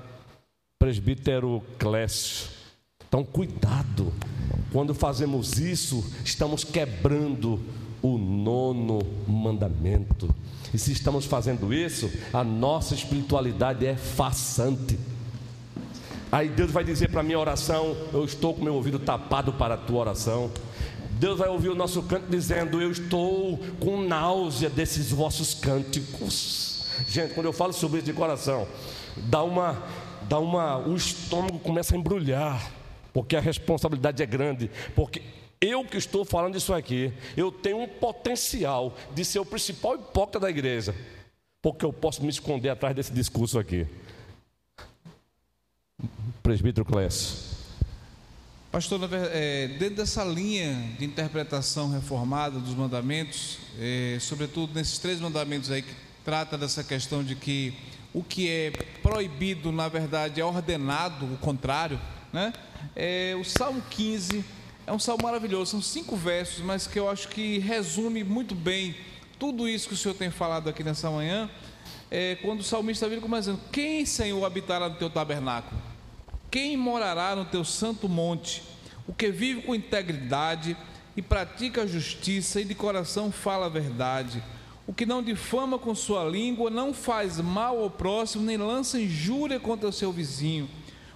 [0.79, 2.49] Presbítero Clécio.
[3.09, 4.13] Então, cuidado.
[4.73, 7.61] Quando fazemos isso, estamos quebrando
[8.01, 10.33] o nono mandamento.
[10.73, 14.99] E se estamos fazendo isso, a nossa espiritualidade é façante.
[16.31, 19.77] Aí Deus vai dizer para minha oração: Eu estou com meu ouvido tapado para a
[19.77, 20.51] tua oração.
[21.11, 26.87] Deus vai ouvir o nosso canto dizendo: Eu estou com náusea desses vossos cânticos.
[27.07, 28.67] Gente, quando eu falo sobre isso de coração,
[29.17, 29.83] dá uma,
[30.29, 32.73] dá uma, o estômago começa a embrulhar,
[33.13, 35.23] porque a responsabilidade é grande, porque
[35.63, 40.41] eu que estou falando isso aqui, eu tenho um potencial de ser o principal hipócrita
[40.41, 40.93] da igreja,
[41.63, 43.87] porque eu posso me esconder atrás desse discurso aqui.
[46.43, 47.53] Presbítero Clécio.
[48.73, 55.71] Pastor, é, dentro dessa linha de interpretação reformada dos mandamentos, é, sobretudo nesses três mandamentos
[55.71, 55.95] aí que
[56.25, 57.73] trata dessa questão de que
[58.13, 62.01] o que é proibido, na verdade, é ordenado, o contrário,
[62.33, 62.53] né?
[62.97, 64.45] É, o Salmo 15
[64.93, 68.95] é um salmo maravilhoso, são cinco versos, mas que eu acho que resume muito bem
[69.39, 71.49] tudo isso que o Senhor tem falado aqui nessa manhã.
[72.11, 75.81] É, quando o salmista vira começando: Quem, Senhor, habitará no teu tabernáculo?
[76.51, 78.63] Quem morará no teu santo monte?
[79.09, 80.77] O que vive com integridade
[81.17, 84.45] e pratica a justiça e de coração fala a verdade.
[84.87, 89.59] O que não difama com sua língua, não faz mal ao próximo, nem lança injúria
[89.59, 90.69] contra o seu vizinho.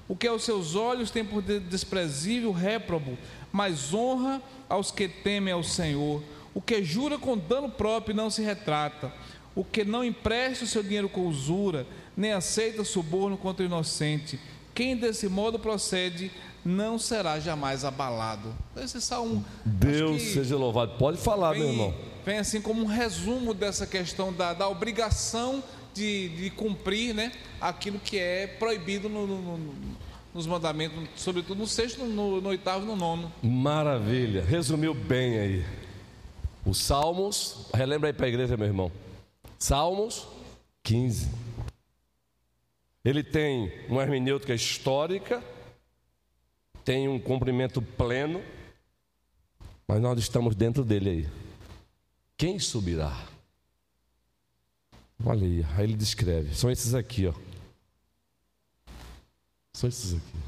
[0.08, 3.18] O que aos seus olhos tem por desprezível réprobo,
[3.52, 6.22] mas honra aos que temem ao Senhor.
[6.54, 9.12] O que jura com dano próprio não se retrata.
[9.54, 11.86] O que não empresta o seu dinheiro com usura,
[12.16, 14.38] nem aceita suborno contra o inocente.
[14.74, 16.30] Quem desse modo procede
[16.64, 18.54] não será jamais abalado.
[18.76, 19.44] Esse salmo.
[19.64, 20.98] Deus seja louvado.
[20.98, 21.94] Pode falar, vem, meu irmão.
[22.24, 25.62] Vem assim como um resumo dessa questão da, da obrigação
[25.94, 29.74] de, de, cumprir né, aquilo que é proibido no, no, no
[30.36, 33.32] nos mandamentos, sobretudo no sexto, no, no oitavo e no nono.
[33.42, 35.64] Maravilha, resumiu bem aí.
[36.64, 38.92] Os Salmos, relembra aí para a igreja, meu irmão.
[39.58, 40.28] Salmos
[40.82, 41.30] 15.
[43.02, 45.42] Ele tem uma hermenêutica histórica,
[46.84, 48.42] tem um cumprimento pleno,
[49.88, 51.28] mas nós estamos dentro dele aí.
[52.36, 53.26] Quem subirá?
[55.24, 56.54] Olha aí, aí ele descreve.
[56.54, 57.45] São esses aqui, ó.
[59.76, 60.38] São esses aqui.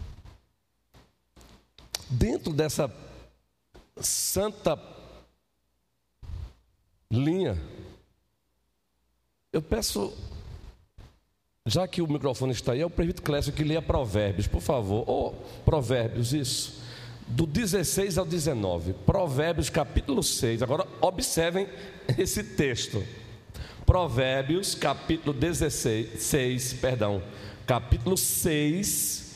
[2.08, 2.90] Dentro dessa
[4.00, 4.80] santa
[7.10, 7.60] linha,
[9.52, 10.16] eu peço,
[11.66, 15.04] já que o microfone está aí, é o prefeito Clécio que leia Provérbios, por favor.
[15.06, 16.80] Oh, Provérbios, isso.
[17.26, 18.94] Do 16 ao 19.
[18.94, 20.62] Provérbios, capítulo 6.
[20.62, 21.68] Agora, observem
[22.16, 23.04] esse texto.
[23.84, 27.22] Provérbios, capítulo 16, 6, perdão
[27.68, 29.34] capítulo 6,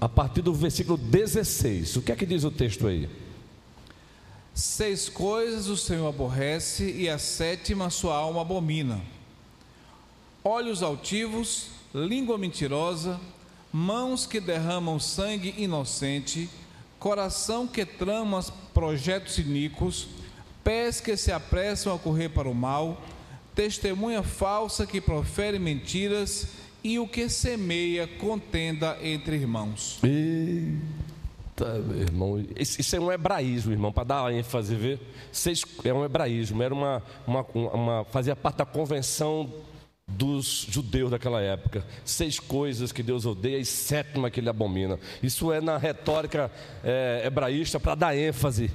[0.00, 1.96] a partir do versículo 16.
[1.96, 3.10] O que é que diz o texto aí?
[4.54, 9.02] Seis coisas o Senhor aborrece e a sétima sua alma abomina:
[10.44, 13.20] olhos altivos, língua mentirosa,
[13.72, 16.48] mãos que derramam sangue inocente,
[17.00, 18.40] coração que trama
[18.72, 20.06] projetos iníquos,
[20.62, 23.02] pés que se apressam a correr para o mal,
[23.52, 29.98] testemunha falsa que profere mentiras e o que semeia contenda entre irmãos.
[30.04, 35.00] Eita, meu irmão, isso é um hebraísmo, irmão, para dar ênfase, ver.
[35.82, 39.50] É um hebraísmo, era uma, uma, uma, fazia parte da convenção
[40.06, 41.82] dos judeus daquela época.
[42.04, 44.98] Seis coisas que Deus odeia e sétima que ele abomina.
[45.22, 46.52] Isso é na retórica
[46.84, 48.70] é, hebraísta para dar ênfase,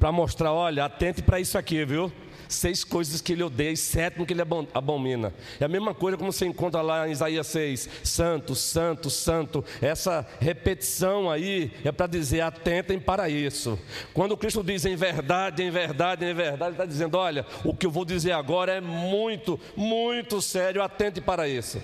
[0.00, 2.10] para mostrar, olha, atente para isso aqui, viu?
[2.52, 4.42] Seis coisas que ele odeia e sétimo que ele
[4.74, 5.32] abomina.
[5.58, 9.64] É a mesma coisa como você encontra lá em Isaías 6, santo, santo, santo.
[9.80, 13.78] Essa repetição aí é para dizer, atentem para isso.
[14.14, 17.86] Quando Cristo diz em verdade, em verdade, em verdade, ele está dizendo, olha, o que
[17.86, 21.82] eu vou dizer agora é muito, muito sério, atente para isso.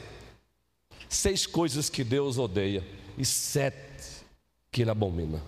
[1.09, 2.85] Seis coisas que Deus odeia
[3.16, 3.79] e sete
[4.71, 5.41] que Ele abomina.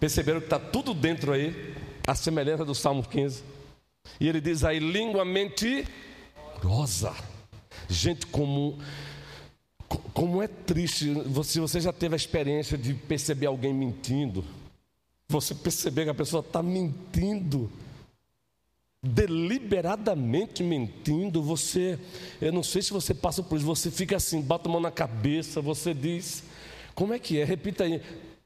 [0.00, 1.74] Perceberam que está tudo dentro aí,
[2.06, 3.53] a semelhança do Salmo 15.
[4.20, 7.14] E ele diz aí: língua mentirosa.
[7.88, 8.78] Gente, como,
[10.12, 11.12] como é triste.
[11.44, 14.44] Se você já teve a experiência de perceber alguém mentindo,
[15.28, 17.70] você perceber que a pessoa está mentindo
[19.04, 21.98] deliberadamente mentindo, você,
[22.40, 24.90] eu não sei se você passa por isso, você fica assim, bota a mão na
[24.90, 26.42] cabeça, você diz,
[26.94, 27.44] como é que é?
[27.44, 28.00] Repita aí.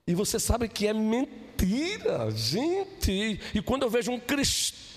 [0.04, 3.38] E você sabe que é mentira, gente.
[3.54, 4.88] E quando eu vejo um cristão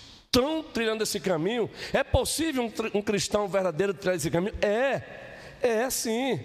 [0.73, 4.53] trilhando esse caminho, é possível um, um cristão verdadeiro trilhar esse caminho?
[4.61, 5.01] É,
[5.61, 6.39] é sim.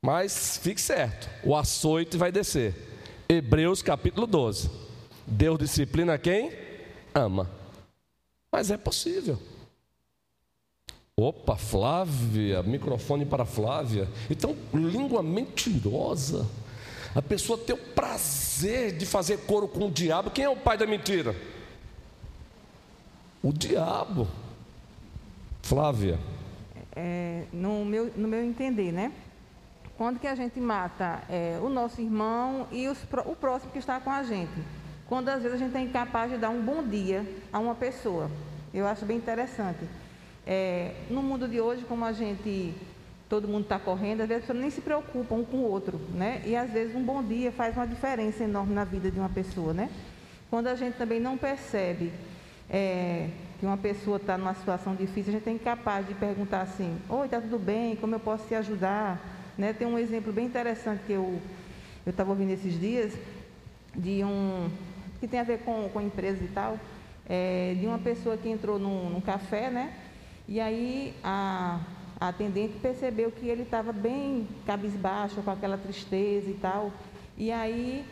[0.00, 2.74] Mas fique certo, o açoite vai descer.
[3.28, 4.70] Hebreus capítulo 12.
[5.26, 6.52] Deus disciplina quem?
[7.12, 7.50] Ama.
[8.52, 9.38] Mas é possível.
[11.16, 14.08] Opa, Flávia, microfone para Flávia.
[14.30, 16.46] Então, língua mentirosa.
[17.14, 20.30] A pessoa tem o prazer de fazer coro com o diabo.
[20.30, 21.34] Quem é o pai da mentira?
[23.44, 24.26] O diabo.
[25.62, 26.18] Flávia.
[26.96, 29.12] É, no, meu, no meu entender, né?
[29.96, 34.00] Quando que a gente mata é, o nosso irmão e os, o próximo que está
[34.00, 34.60] com a gente?
[35.06, 38.30] quando às vezes a gente é incapaz de dar um bom dia a uma pessoa.
[38.72, 39.84] Eu acho bem interessante.
[40.46, 42.74] É, no mundo de hoje, como a gente,
[43.28, 46.00] todo mundo está correndo, às vezes as pessoas nem se preocupam um com o outro,
[46.14, 46.42] né?
[46.44, 49.72] E às vezes um bom dia faz uma diferença enorme na vida de uma pessoa,
[49.72, 49.90] né?
[50.50, 52.12] Quando a gente também não percebe
[52.68, 56.98] é, que uma pessoa está numa situação difícil, a gente é incapaz de perguntar assim:
[57.08, 57.96] Oi, está tudo bem?
[57.96, 59.20] Como eu posso te ajudar?
[59.56, 59.72] Né?
[59.72, 61.40] Tem um exemplo bem interessante que eu
[62.06, 63.12] estava ouvindo esses dias
[63.94, 64.68] de um,
[65.20, 66.78] que tem a ver com, com empresas e tal,
[67.28, 69.94] é, de uma pessoa que entrou num, num café, né?
[70.46, 71.80] E aí a,
[72.20, 76.92] a atendente percebeu que ele estava bem cabisbaixo, com aquela tristeza e tal.
[77.36, 78.04] E aí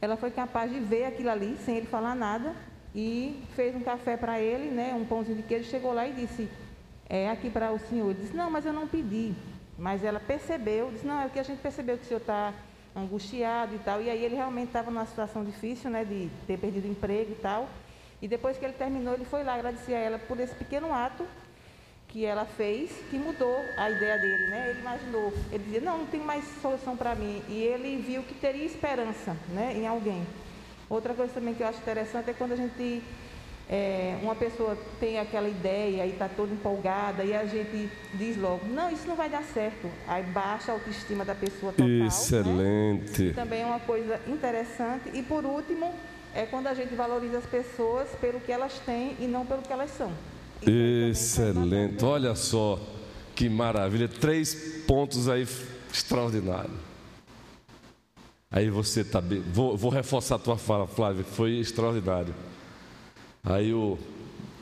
[0.00, 2.54] ela foi capaz de ver aquilo ali, sem ele falar nada,
[2.94, 4.94] e fez um café para ele, né?
[4.94, 6.48] Um pãozinho de queijo, chegou lá e disse,
[7.08, 8.10] é aqui para o senhor.
[8.10, 9.34] Ele disse, não, mas eu não pedi.
[9.78, 12.52] Mas ela percebeu, disse, não, é que a gente percebeu que o senhor está
[12.96, 14.02] angustiado e tal.
[14.02, 17.36] E aí ele realmente estava numa situação difícil, né, de ter perdido o emprego e
[17.36, 17.68] tal.
[18.20, 21.24] E depois que ele terminou, ele foi lá agradecer a ela por esse pequeno ato
[22.08, 24.70] que ela fez, que mudou a ideia dele, né?
[24.70, 27.42] Ele imaginou, ele dizia, não, não tem mais solução para mim.
[27.48, 30.26] E ele viu que teria esperança, né, em alguém.
[30.88, 33.02] Outra coisa também que eu acho interessante é quando a gente
[33.68, 38.66] é, uma pessoa tem aquela ideia e está toda empolgada e a gente diz logo,
[38.66, 39.90] não, isso não vai dar certo.
[40.06, 41.86] Aí baixa a autoestima da pessoa total.
[41.86, 42.06] Né?
[42.06, 43.22] Excelente.
[43.24, 43.32] Né?
[43.34, 45.10] Também é uma coisa interessante.
[45.12, 45.94] E por último,
[46.34, 49.72] é quando a gente valoriza as pessoas pelo que elas têm e não pelo que
[49.72, 50.10] elas são.
[50.62, 52.02] Excelente.
[52.02, 52.80] Olha só
[53.34, 54.08] que maravilha.
[54.08, 55.46] Três pontos aí
[55.92, 56.87] extraordinários.
[58.50, 59.40] Aí você está bem.
[59.40, 61.24] Vou, vou reforçar a tua fala, Flávio.
[61.24, 62.34] Foi extraordinário.
[63.44, 63.98] Aí o,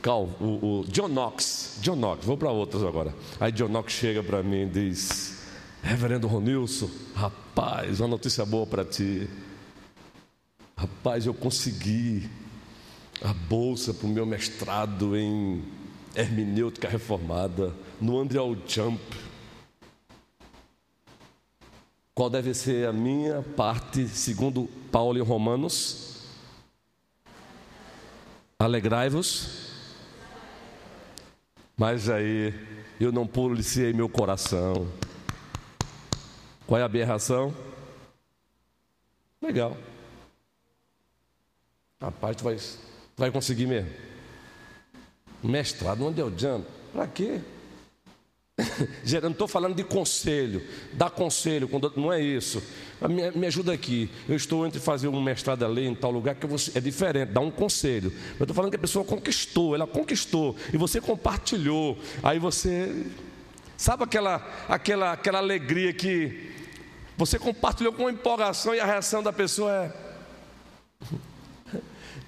[0.03, 3.15] Cal, o, o John Knox, John Knox, vou para outros agora.
[3.41, 5.43] Aí John Knox chega para mim e diz:
[5.83, 9.29] Reverendo Ronilson, rapaz, uma notícia boa para ti.
[10.77, 12.29] Rapaz, eu consegui
[13.23, 15.65] a bolsa para o meu mestrado em
[16.15, 19.01] hermenêutica reformada no Andrew Jump.
[22.17, 26.25] Qual deve ser a minha parte, segundo Paulo em Romanos?
[28.59, 29.69] Alegrai-vos.
[31.77, 32.55] Mas aí
[32.99, 34.91] eu não policiei meu coração.
[36.67, 37.55] Qual é a aberração?
[39.43, 39.77] Legal.
[42.01, 42.57] Rapaz, tu vai,
[43.15, 43.91] vai conseguir mesmo.
[45.43, 46.67] Mestrado, onde é o jump?
[46.95, 47.43] Para quê?
[49.23, 50.63] não estou falando de conselho,
[50.95, 52.63] dar conselho, não é isso.
[53.03, 54.11] Me, me, ajuda aqui.
[54.27, 57.51] Eu estou entre fazer um mestrado ali em tal lugar que é diferente, dar um
[57.51, 58.11] conselho.
[58.39, 61.99] Eu estou falando que a pessoa conquistou, ela conquistou, e você compartilhou.
[62.23, 63.07] Aí você.
[63.77, 64.37] Sabe aquela,
[64.69, 66.51] aquela, aquela alegria que
[67.15, 69.93] você compartilhou com empolgação e a reação da pessoa é.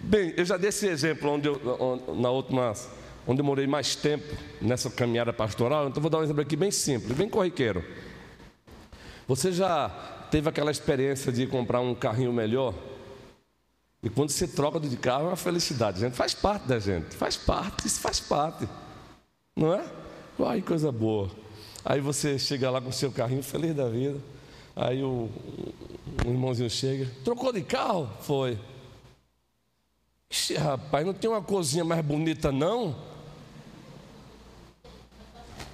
[0.00, 2.74] Bem, eu já dei esse exemplo onde eu, na última
[3.28, 6.70] onde eu morei mais tempo nessa caminhada pastoral, então vou dar um exemplo aqui bem
[6.70, 7.84] simples, bem corriqueiro.
[9.26, 9.90] Você já
[10.30, 12.72] teve aquela experiência de comprar um carrinho melhor?
[14.02, 16.14] E quando você troca de carro é uma felicidade, gente.
[16.14, 18.66] Faz parte da gente, faz parte, isso faz parte.
[19.54, 19.84] Não é?
[20.46, 21.30] Ai, coisa boa.
[21.84, 24.18] Aí você chega lá com o seu carrinho feliz da vida.
[24.74, 25.28] Aí o,
[26.24, 28.08] o irmãozinho chega, trocou de carro?
[28.22, 28.58] Foi.
[30.30, 33.07] Ixi, rapaz, não tem uma cozinha mais bonita não?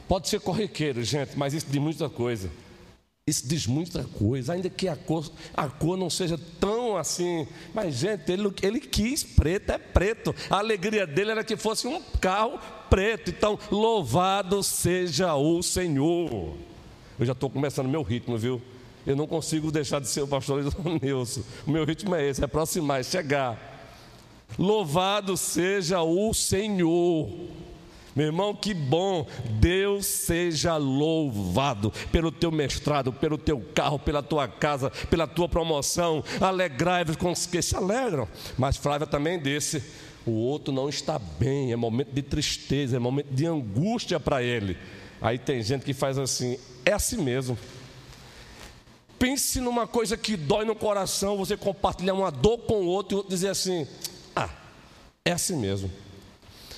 [0.09, 2.51] Pode ser corriqueiro, gente, mas isso diz muita coisa.
[3.27, 7.49] Isso diz muita coisa, ainda que a cor, a cor não seja tão assim.
[7.73, 10.35] Mas, gente, ele, ele quis preto, é preto.
[10.51, 13.31] A alegria dele era que fosse um carro preto.
[13.31, 16.55] Então, louvado seja o Senhor.
[17.19, 18.61] Eu já estou começando meu ritmo, viu?
[19.07, 20.63] Eu não consigo deixar de ser o pastor
[21.01, 21.43] Nilson.
[21.67, 23.59] O meu ritmo é esse, é aproximar, é chegar.
[24.59, 27.31] Louvado seja o Senhor.
[28.15, 29.27] Meu irmão, que bom.
[29.59, 36.23] Deus seja louvado pelo teu mestrado, pelo teu carro, pela tua casa, pela tua promoção.
[36.41, 38.29] Alegrai-vos com os que se alegram.
[38.57, 39.83] Mas Flávia também disse:
[40.25, 44.77] o outro não está bem, é momento de tristeza, é momento de angústia para ele.
[45.21, 47.59] Aí tem gente que faz assim: é assim mesmo.
[49.19, 53.15] Pense numa coisa que dói no coração, você compartilhar uma dor com o outro e
[53.15, 53.87] o outro dizer assim:
[54.37, 54.51] ah,
[55.25, 55.91] é assim mesmo.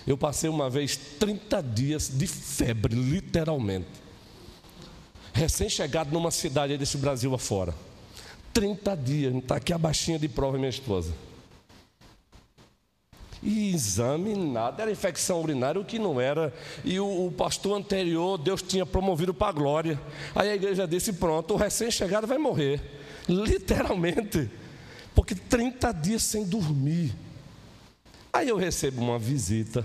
[0.06, 3.88] Eu passei uma vez 30 dias de febre, literalmente.
[5.32, 7.74] Recém-chegado numa cidade desse Brasil afora.
[8.52, 11.12] 30 dias, está aqui a baixinha de prova, minha esposa.
[13.42, 16.54] E exame, nada, era infecção urinária, o que não era.
[16.84, 20.00] E o, o pastor anterior, Deus tinha promovido para a glória.
[20.34, 22.80] Aí a igreja disse: pronto, o recém-chegado vai morrer.
[23.28, 24.50] Literalmente.
[25.14, 27.14] Porque 30 dias sem dormir.
[28.36, 29.82] Aí eu recebo uma visita.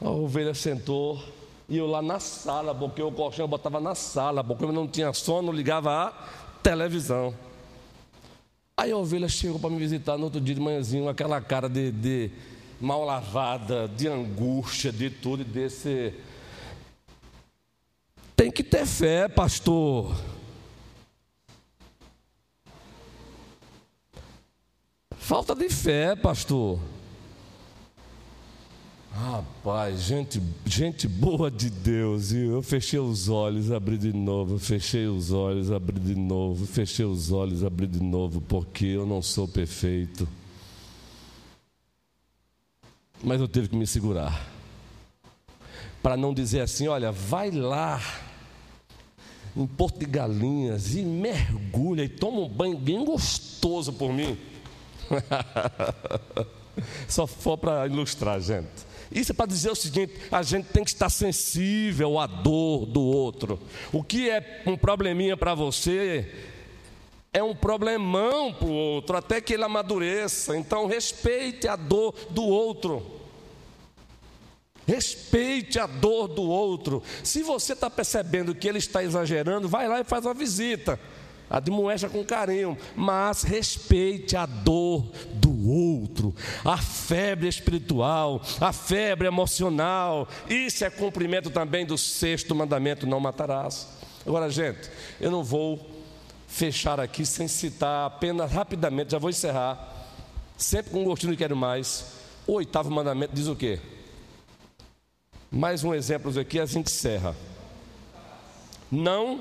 [0.00, 1.22] A ovelha sentou
[1.68, 4.88] e eu lá na sala, porque o colchão eu botava na sala, porque eu não
[4.88, 6.12] tinha sono, ligava a
[6.62, 7.34] televisão.
[8.78, 11.92] Aí a ovelha chegou para me visitar no outro dia de manhãzinho, aquela cara de,
[11.92, 12.30] de
[12.80, 16.14] mal lavada, de angústia, de tudo, e desse.
[18.34, 20.16] Tem que ter fé, pastor.
[25.28, 26.80] Falta de fé, pastor.
[29.12, 32.32] Rapaz, gente, gente boa de Deus.
[32.32, 37.30] Eu fechei os olhos, abri de novo, fechei os olhos, abri de novo, fechei os
[37.30, 40.26] olhos, abri de novo, porque eu não sou perfeito.
[43.22, 44.48] Mas eu tive que me segurar.
[46.02, 48.00] Para não dizer assim, olha, vai lá
[49.54, 54.38] em Porto de Galinhas e mergulha e toma um banho bem gostoso por mim.
[57.08, 58.88] Só for para ilustrar, gente.
[59.10, 63.00] Isso é para dizer o seguinte: a gente tem que estar sensível à dor do
[63.00, 63.58] outro.
[63.92, 66.30] O que é um probleminha para você
[67.32, 70.56] é um problemão para o outro, até que ele amadureça.
[70.56, 73.18] Então, respeite a dor do outro.
[74.86, 77.02] Respeite a dor do outro.
[77.22, 80.98] Se você está percebendo que ele está exagerando, vai lá e faz uma visita
[81.50, 86.34] admoesta com carinho, mas respeite a dor do outro,
[86.64, 90.28] a febre espiritual, a febre emocional.
[90.48, 93.88] Isso é cumprimento também do sexto mandamento: não matarás.
[94.26, 94.90] Agora, gente,
[95.20, 95.98] eu não vou
[96.46, 100.06] fechar aqui sem citar apenas rapidamente, já vou encerrar,
[100.56, 102.18] sempre com um gostinho de quero mais.
[102.46, 103.78] O oitavo mandamento diz o quê?
[105.50, 107.34] Mais um exemplo aqui, a gente encerra.
[108.90, 109.40] Não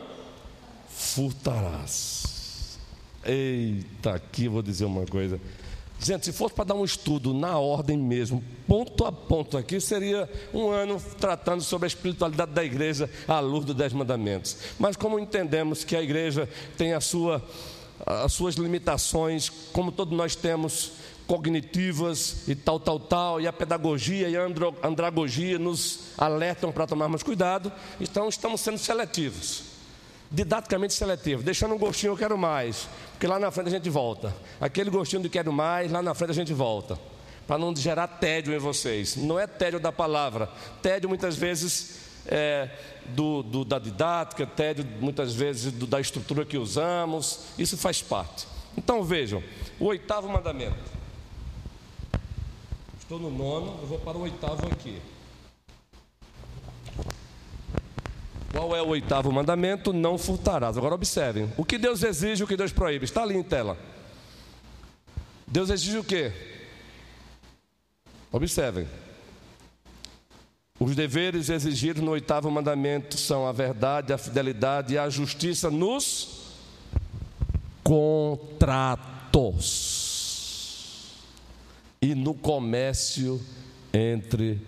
[0.97, 2.77] furtarás.
[3.23, 5.39] Eita, aqui eu vou dizer uma coisa.
[5.99, 10.29] Gente, se fosse para dar um estudo na ordem mesmo, ponto a ponto aqui, seria
[10.53, 14.57] um ano tratando sobre a espiritualidade da igreja à luz dos Dez Mandamentos.
[14.77, 17.43] Mas como entendemos que a igreja tem a sua,
[18.05, 20.93] as suas limitações, como todos nós temos,
[21.25, 24.47] cognitivas e tal, tal, tal, e a pedagogia e a
[24.83, 29.66] andragogia nos alertam para tomarmos cuidado, então estamos sendo seletivos
[30.30, 34.36] didaticamente seletivo, deixando um gostinho eu quero mais, porque lá na frente a gente volta.
[34.59, 36.99] Aquele gostinho de quero mais, lá na frente a gente volta.
[37.45, 39.15] Para não gerar tédio em vocês.
[39.15, 40.49] Não é tédio da palavra.
[40.82, 42.69] Tédio muitas vezes é
[43.05, 47.45] do, do da didática, tédio muitas vezes do, da estrutura que usamos.
[47.57, 48.45] Isso faz parte.
[48.78, 49.41] Então vejam,
[49.80, 50.97] o oitavo mandamento.
[52.99, 55.01] Estou no nono, eu vou para o oitavo aqui.
[58.57, 59.93] Qual é o oitavo mandamento?
[59.93, 60.75] Não furtarás.
[60.79, 63.05] Agora observem: o que Deus exige, o que Deus proíbe.
[63.05, 63.77] Está ali em tela.
[65.45, 66.33] Deus exige o quê?
[68.31, 68.87] Observem.
[70.79, 76.55] Os deveres exigidos no oitavo mandamento são a verdade, a fidelidade e a justiça nos
[77.83, 79.27] contratos
[82.01, 83.39] e no comércio
[83.93, 84.59] entre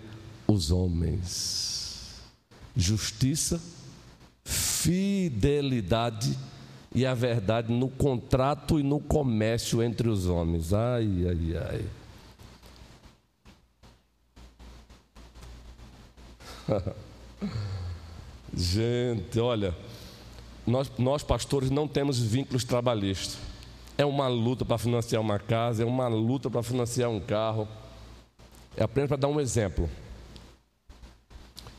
[0.46, 2.20] os homens.
[2.76, 3.60] Justiça,
[4.80, 6.38] fidelidade
[6.94, 10.72] e a verdade no contrato e no comércio entre os homens.
[10.72, 11.84] Ai, ai,
[16.68, 16.82] ai.
[18.56, 19.76] Gente, olha,
[20.66, 23.38] nós, nós pastores não temos vínculos trabalhistas.
[23.98, 27.68] É uma luta para financiar uma casa, é uma luta para financiar um carro.
[28.76, 29.90] É apenas para dar um exemplo.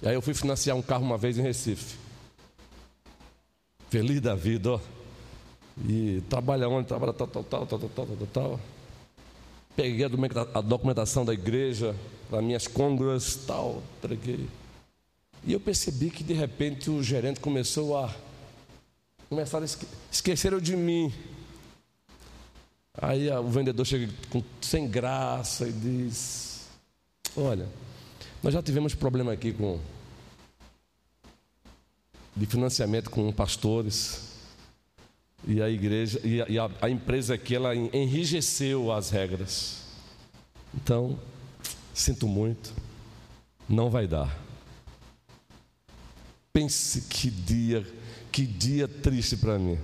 [0.03, 2.00] E aí eu fui financiar um carro uma vez em Recife.
[3.91, 4.79] Feliz da vida, ó.
[5.85, 6.87] E trabalha onde?
[6.87, 8.59] Trabalha tal, tal, tal, tal, tal, tal, tal, tal.
[9.75, 11.93] Peguei a documentação da igreja,
[12.29, 14.47] para minhas congruas, tal, entreguei.
[15.43, 18.15] E eu percebi que de repente o gerente começou a.
[19.27, 21.11] Começaram a esque, esqueceram de mim.
[22.93, 26.69] Aí o vendedor chega com, sem graça e diz:
[27.35, 27.67] Olha,
[28.41, 29.77] nós já tivemos problema aqui com
[32.41, 34.31] de financiamento com pastores.
[35.47, 39.83] E a igreja e a, a empresa aqui ela enrijeceu as regras.
[40.73, 41.19] Então,
[41.93, 42.73] sinto muito,
[43.69, 44.35] não vai dar.
[46.51, 47.85] Pense que dia,
[48.31, 49.77] que dia triste para mim.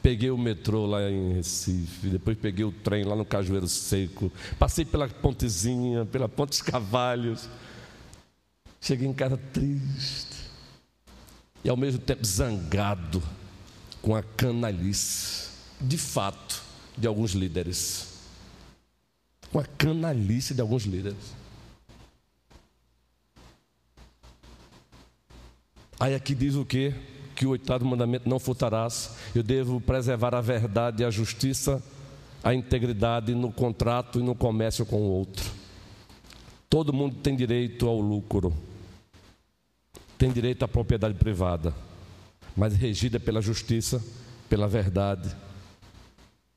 [0.00, 4.84] Peguei o metrô lá em Recife, depois peguei o trem lá no Cajueiro Seco, passei
[4.84, 7.48] pela Pontezinha, pela Ponte dos Cavalhos.
[8.80, 10.42] Cheguei em casa triste
[11.64, 13.22] e ao mesmo tempo zangado
[14.00, 15.50] com a canalice,
[15.80, 16.62] de fato,
[16.96, 18.08] de alguns líderes.
[19.50, 21.42] Com a canalice de alguns líderes.
[26.00, 26.92] Aí aqui diz o quê?
[27.36, 29.10] Que o oitavo mandamento não furtarás.
[29.34, 31.80] Eu devo preservar a verdade a justiça,
[32.42, 35.48] a integridade no contrato e no comércio com o outro.
[36.68, 38.52] Todo mundo tem direito ao lucro,
[40.22, 41.74] tem direito à propriedade privada,
[42.56, 44.00] mas regida pela justiça,
[44.48, 45.34] pela verdade,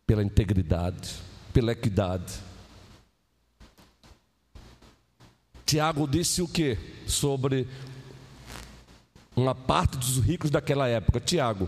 [0.05, 1.15] pela integridade,
[1.51, 2.35] pela equidade.
[5.65, 7.67] Tiago disse o que sobre
[9.35, 11.19] uma parte dos ricos daquela época.
[11.19, 11.67] Tiago,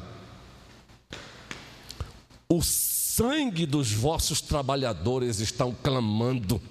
[2.48, 6.62] o sangue dos vossos trabalhadores estão clamando.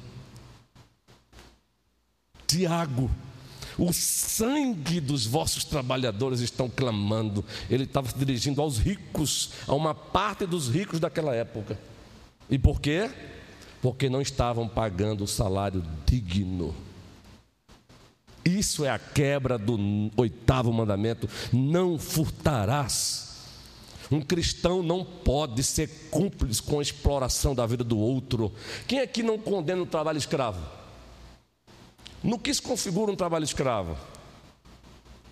[2.47, 3.11] Tiago,
[3.79, 7.45] o sangue dos vossos trabalhadores estão clamando.
[7.69, 11.79] Ele estava se dirigindo aos ricos, a uma parte dos ricos daquela época.
[12.49, 13.11] E por quê?
[13.83, 16.75] Porque não estavam pagando o salário digno.
[18.45, 23.27] Isso é a quebra do oitavo mandamento: não furtarás.
[24.11, 28.53] Um cristão não pode ser cúmplice com a exploração da vida do outro.
[28.87, 30.76] Quem aqui não condena o trabalho escravo?
[32.23, 33.97] No que se configura um trabalho escravo?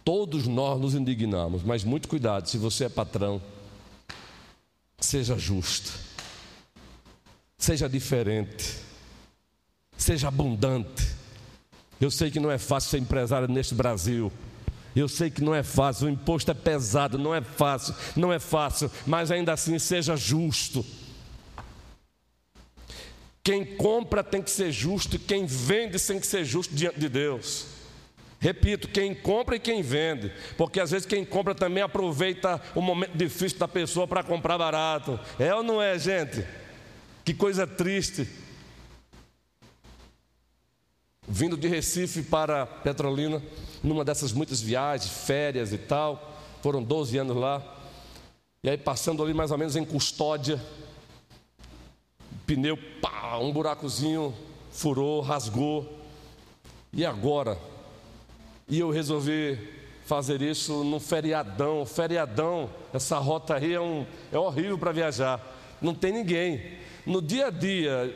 [0.05, 3.41] Todos nós nos indignamos, mas muito cuidado, se você é patrão,
[4.99, 5.93] seja justo,
[7.57, 8.76] seja diferente,
[9.97, 11.14] seja abundante
[12.01, 14.32] eu sei que não é fácil ser empresário neste Brasil.
[14.95, 18.39] Eu sei que não é fácil, o imposto é pesado, não é fácil, não é
[18.39, 20.85] fácil, mas ainda assim seja justo.
[23.45, 27.66] Quem compra tem que ser justo, quem vende tem que ser justo diante de Deus.
[28.40, 33.16] Repito, quem compra e quem vende, porque às vezes quem compra também aproveita o momento
[33.16, 35.20] difícil da pessoa para comprar barato.
[35.38, 36.45] É ou não é, gente?
[37.22, 38.26] Que coisa triste
[41.26, 43.42] vindo de Recife para Petrolina,
[43.82, 46.34] numa dessas muitas viagens, férias e tal.
[46.62, 47.62] Foram 12 anos lá.
[48.62, 50.61] E aí, passando ali mais ou menos em custódia,
[52.47, 54.34] pneu, pá, um buracozinho
[54.70, 56.01] furou, rasgou.
[56.92, 57.59] E agora?
[58.68, 59.59] E eu resolvi
[60.07, 61.84] fazer isso num feriadão.
[61.84, 65.40] Feriadão, essa rota aí é, um, é horrível para viajar.
[65.80, 66.78] Não tem ninguém.
[67.05, 68.14] No dia a dia,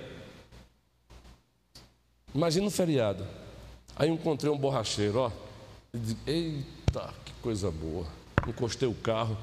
[2.34, 3.26] Imagina um feriado.
[3.96, 5.32] Aí encontrei um borracheiro, ó.
[6.26, 8.06] Eita, que coisa boa.
[8.46, 9.36] Encostei o carro.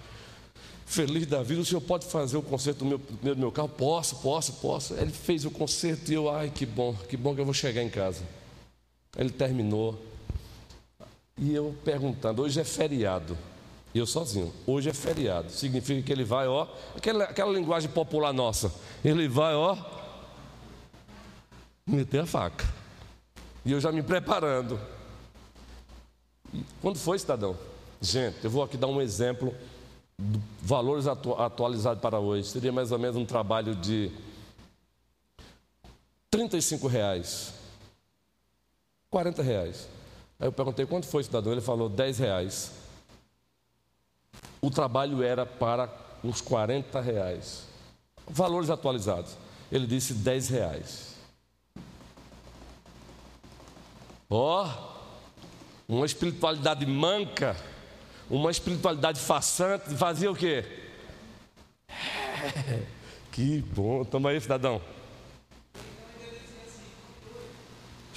[0.86, 3.68] Feliz da vida, o senhor pode fazer o conserto do meu, do meu carro?
[3.68, 4.94] Posso, posso, posso.
[4.94, 7.82] Ele fez o conserto e eu, ai, que bom, que bom que eu vou chegar
[7.82, 8.24] em casa.
[9.18, 10.00] Ele terminou.
[11.38, 13.38] E eu perguntando, hoje é feriado.
[13.94, 15.52] E eu sozinho, hoje é feriado.
[15.52, 18.72] Significa que ele vai, ó, aquela, aquela linguagem popular nossa.
[19.04, 19.76] Ele vai, ó,
[21.86, 22.66] meter a faca.
[23.66, 24.80] E eu já me preparando.
[26.82, 27.58] Quando foi, cidadão?
[28.00, 29.54] Gente, eu vou aqui dar um exemplo
[30.62, 32.48] valores atu atualizados para hoje.
[32.48, 34.12] Seria mais ou menos um trabalho de
[36.30, 37.54] 35 reais.
[39.10, 39.88] 40 reais.
[40.40, 41.52] Aí eu perguntei quanto foi, cidadão?
[41.52, 42.72] Ele falou 10 reais.
[44.62, 45.90] O trabalho era para
[46.24, 47.68] uns 40 reais.
[48.28, 49.38] Valores atualizados.
[49.72, 51.16] Ele disse 10 reais.
[54.30, 57.56] Ó, oh, uma espiritualidade manca,
[58.30, 60.66] uma espiritualidade façante, fazia o quê?
[63.32, 64.82] Que bom, toma aí, cidadão.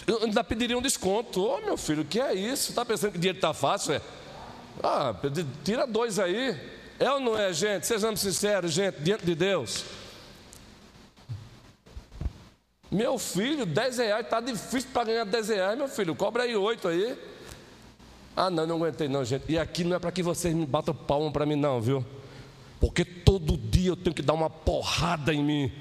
[0.06, 1.42] Eu ainda pediria um desconto.
[1.42, 2.70] Ô oh, meu filho, o que é isso?
[2.70, 3.94] Está pensando que dinheiro está fácil?
[3.94, 4.00] É?
[4.80, 5.12] Ah,
[5.64, 6.56] tira dois aí.
[7.00, 7.84] É ou não é, gente?
[7.84, 9.84] Sejamos sinceros, gente, diante de Deus.
[12.90, 16.14] Meu filho, 10 reais, está difícil para ganhar 10 reais, meu filho.
[16.14, 17.18] Cobra aí 8 aí.
[18.40, 19.42] Ah, não, não aguentei não, gente.
[19.48, 22.06] E aqui não é para que vocês me batam palma para mim, não, viu?
[22.78, 25.72] Porque todo dia eu tenho que dar uma porrada em mim.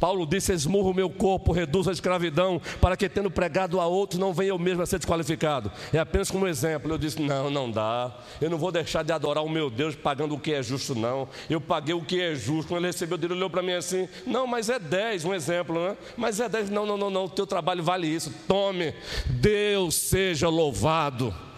[0.00, 4.18] Paulo disse: esmurro o meu corpo, reduzo a escravidão, para que, tendo pregado a outros,
[4.18, 5.70] não venha eu mesmo a ser desqualificado.
[5.92, 6.90] É apenas como exemplo.
[6.90, 8.16] Eu disse: não, não dá.
[8.40, 11.28] Eu não vou deixar de adorar o meu Deus pagando o que é justo, não.
[11.50, 12.68] Eu paguei o que é justo.
[12.68, 15.98] Quando ele recebeu, ele olhou para mim assim: não, mas é 10, um exemplo, né?
[16.16, 17.26] Mas é 10, não, não, não, não.
[17.26, 18.32] O teu trabalho vale isso.
[18.48, 18.94] Tome.
[19.26, 21.52] Deus seja louvado.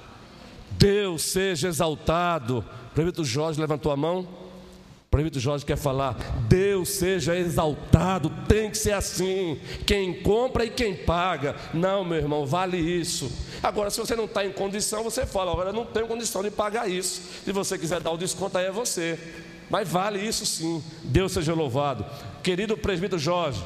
[0.79, 2.65] Deus seja exaltado.
[2.91, 4.27] O prefeito Jorge levantou a mão.
[5.17, 6.15] Prefeito Jorge quer falar,
[6.47, 9.59] Deus seja exaltado, tem que ser assim.
[9.87, 11.57] Quem compra e quem paga.
[11.73, 13.33] Não, meu irmão, vale isso.
[13.63, 16.91] Agora, se você não está em condição, você fala, agora não tenho condição de pagar
[16.91, 17.23] isso.
[17.45, 19.19] Se você quiser dar o desconto, aí é você.
[19.71, 20.83] Mas vale isso sim.
[21.03, 22.05] Deus seja louvado.
[22.43, 23.65] Querido presbítero Jorge.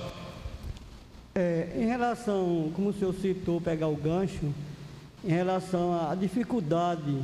[1.35, 4.55] É, em relação, como o senhor citou, pegar o gancho,
[5.25, 7.23] em relação à dificuldade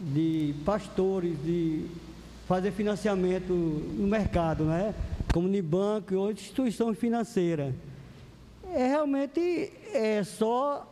[0.00, 1.86] de pastores, de
[2.48, 4.94] fazer financiamento no mercado, né?
[5.32, 7.74] como no banco ou instituição financeira.
[8.72, 10.86] É realmente é só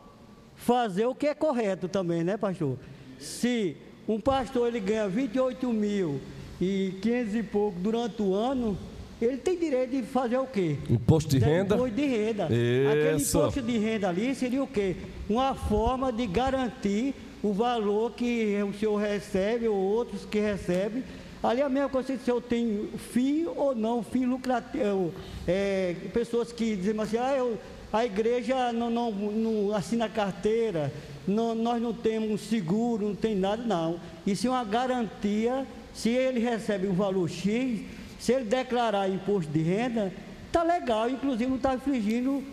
[0.55, 2.77] fazer o que é correto também, né, pastor?
[3.17, 3.75] Se
[4.07, 6.21] um pastor ele ganha 28 mil
[6.59, 8.77] e 500 e pouco durante o ano,
[9.21, 10.77] ele tem direito de fazer o quê?
[10.89, 11.75] Imposto de renda?
[11.75, 12.47] Imposto de renda.
[12.49, 12.89] Isso.
[12.89, 14.95] Aquele imposto de renda ali seria o quê?
[15.29, 21.03] Uma forma de garantir o valor que o senhor recebe ou outros que recebem
[21.41, 25.13] Ali é a mesma coisa se eu tenho fim ou não, fim lucrativo.
[25.47, 27.57] É, pessoas que dizem assim, ah, eu,
[27.93, 30.91] a igreja não, não, não assina carteira,
[31.25, 34.01] não, nós não temos seguro, não tem nada, não.
[34.27, 37.83] Isso é uma garantia, se ele recebe um valor X,
[38.19, 40.13] se ele declarar imposto de renda,
[40.45, 42.43] está legal, inclusive não está infringindo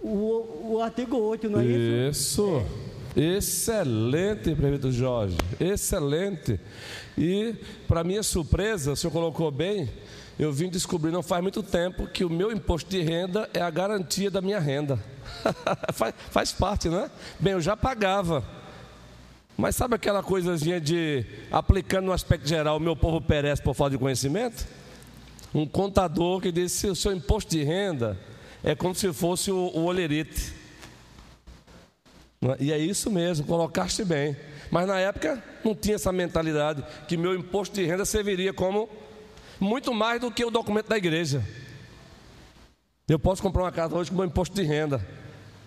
[0.00, 2.10] o, o artigo 8, não é isso?
[2.10, 2.66] Isso.
[3.14, 6.58] Excelente, prefeito Jorge, excelente.
[7.18, 7.54] E,
[7.86, 9.90] para minha surpresa, o senhor colocou bem,
[10.38, 13.68] eu vim descobrir não faz muito tempo que o meu imposto de renda é a
[13.68, 14.98] garantia da minha renda.
[15.92, 17.10] faz, faz parte, não é?
[17.38, 18.42] Bem, eu já pagava.
[19.56, 23.90] Mas sabe aquela coisazinha de aplicando no aspecto geral, o meu povo perece por falta
[23.90, 24.66] de conhecimento?
[25.54, 28.18] Um contador que disse: o seu imposto de renda
[28.62, 30.54] é como se fosse o, o olerite.
[32.42, 32.56] É?
[32.58, 34.36] E é isso mesmo, colocaste bem.
[34.70, 38.88] Mas na época não tinha essa mentalidade que meu imposto de renda serviria como
[39.60, 41.44] muito mais do que o documento da igreja.
[43.06, 45.06] Eu posso comprar uma casa hoje com meu imposto de renda,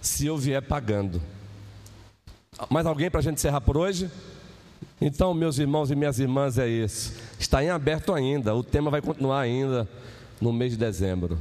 [0.01, 1.21] se eu vier pagando.
[2.69, 4.09] Mais alguém para a gente encerrar por hoje?
[4.99, 7.13] Então, meus irmãos e minhas irmãs, é isso.
[7.37, 9.87] Está em aberto ainda, o tema vai continuar ainda
[10.39, 11.37] no mês de dezembro.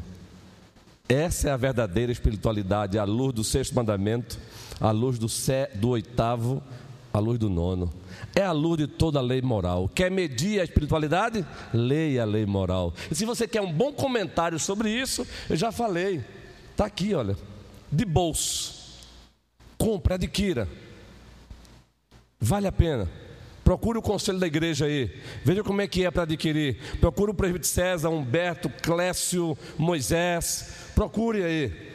[1.09, 4.38] Essa é a verdadeira espiritualidade, à luz do sexto mandamento,
[4.80, 6.62] à luz do, sé, do oitavo,
[7.12, 7.92] à luz do nono.
[8.34, 9.88] É a luz de toda a lei moral.
[9.94, 11.46] Quer medir a espiritualidade?
[11.72, 12.92] Leia a lei moral.
[13.11, 16.24] E se você quer um bom comentário sobre isso, eu já falei.
[16.70, 17.36] Está aqui, olha.
[17.92, 18.98] De bolso.
[19.78, 20.66] Compre, adquira.
[22.40, 23.09] Vale a pena.
[23.65, 25.11] Procure o conselho da igreja aí.
[25.43, 26.77] Veja como é que é para adquirir.
[27.01, 30.69] Procure o presbítero César, Humberto, Clécio, Moisés.
[30.95, 31.95] Procure aí.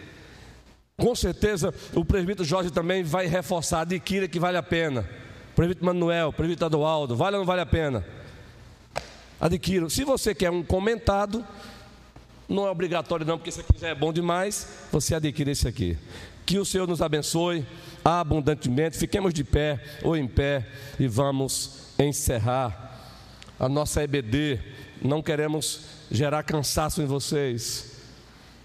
[0.98, 5.08] Com certeza o presbítero Jorge também vai reforçar, adquira que vale a pena.
[5.56, 8.06] Presbítero Manuel, presbítero Adualdo, vale ou não vale a pena?
[9.40, 9.90] Adquira.
[9.90, 11.46] Se você quer um comentado,
[12.50, 15.98] não é obrigatório não, porque aqui já é bom demais, você adquire esse aqui.
[16.50, 17.64] Que o Senhor nos abençoe
[18.04, 18.97] abundantemente.
[18.97, 20.66] Fiquemos de pé ou em pé
[21.00, 23.00] e vamos encerrar
[23.60, 24.60] a nossa EBD.
[25.00, 27.91] Não queremos gerar cansaço em vocês.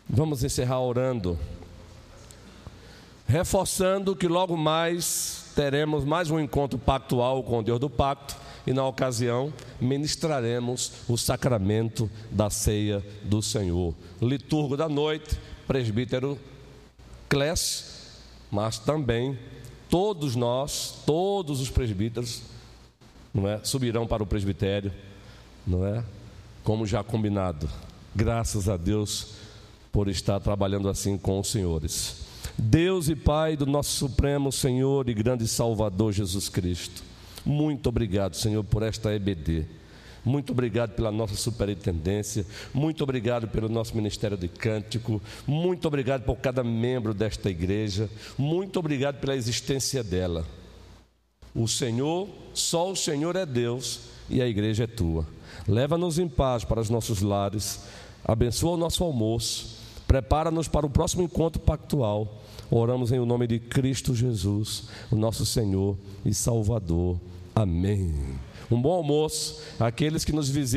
[0.08, 1.38] Vamos encerrar orando.
[3.28, 8.34] Reforçando que logo mais teremos mais um encontro pactual com o Deus do pacto
[8.66, 13.94] e na ocasião ministraremos o sacramento da ceia do Senhor.
[14.22, 16.40] Liturgo da noite, presbítero
[17.28, 17.86] Clécio,
[18.50, 19.38] mas também
[19.88, 22.42] todos nós, todos os presbíteros,
[23.32, 24.92] não é, subirão para o presbitério,
[25.66, 26.04] não é?
[26.62, 27.68] Como já combinado.
[28.14, 29.34] Graças a Deus
[29.90, 32.24] por estar trabalhando assim com os senhores.
[32.56, 37.02] Deus e Pai do nosso Supremo Senhor e grande Salvador Jesus Cristo,
[37.44, 39.66] muito obrigado, Senhor, por esta EBD.
[40.24, 46.36] Muito obrigado pela nossa superintendência, muito obrigado pelo nosso ministério de cântico, muito obrigado por
[46.36, 48.08] cada membro desta igreja,
[48.38, 50.46] muito obrigado pela existência dela.
[51.54, 54.00] O Senhor, só o Senhor é Deus
[54.30, 55.26] e a igreja é tua.
[55.68, 57.80] Leva-nos em paz para os nossos lares,
[58.24, 62.42] abençoa o nosso almoço, prepara-nos para o próximo encontro pactual.
[62.70, 67.20] Oramos em o nome de Cristo Jesus, o nosso Senhor e Salvador.
[67.54, 68.38] Amém.
[68.70, 70.64] Um bom almoço àqueles que nos visitam.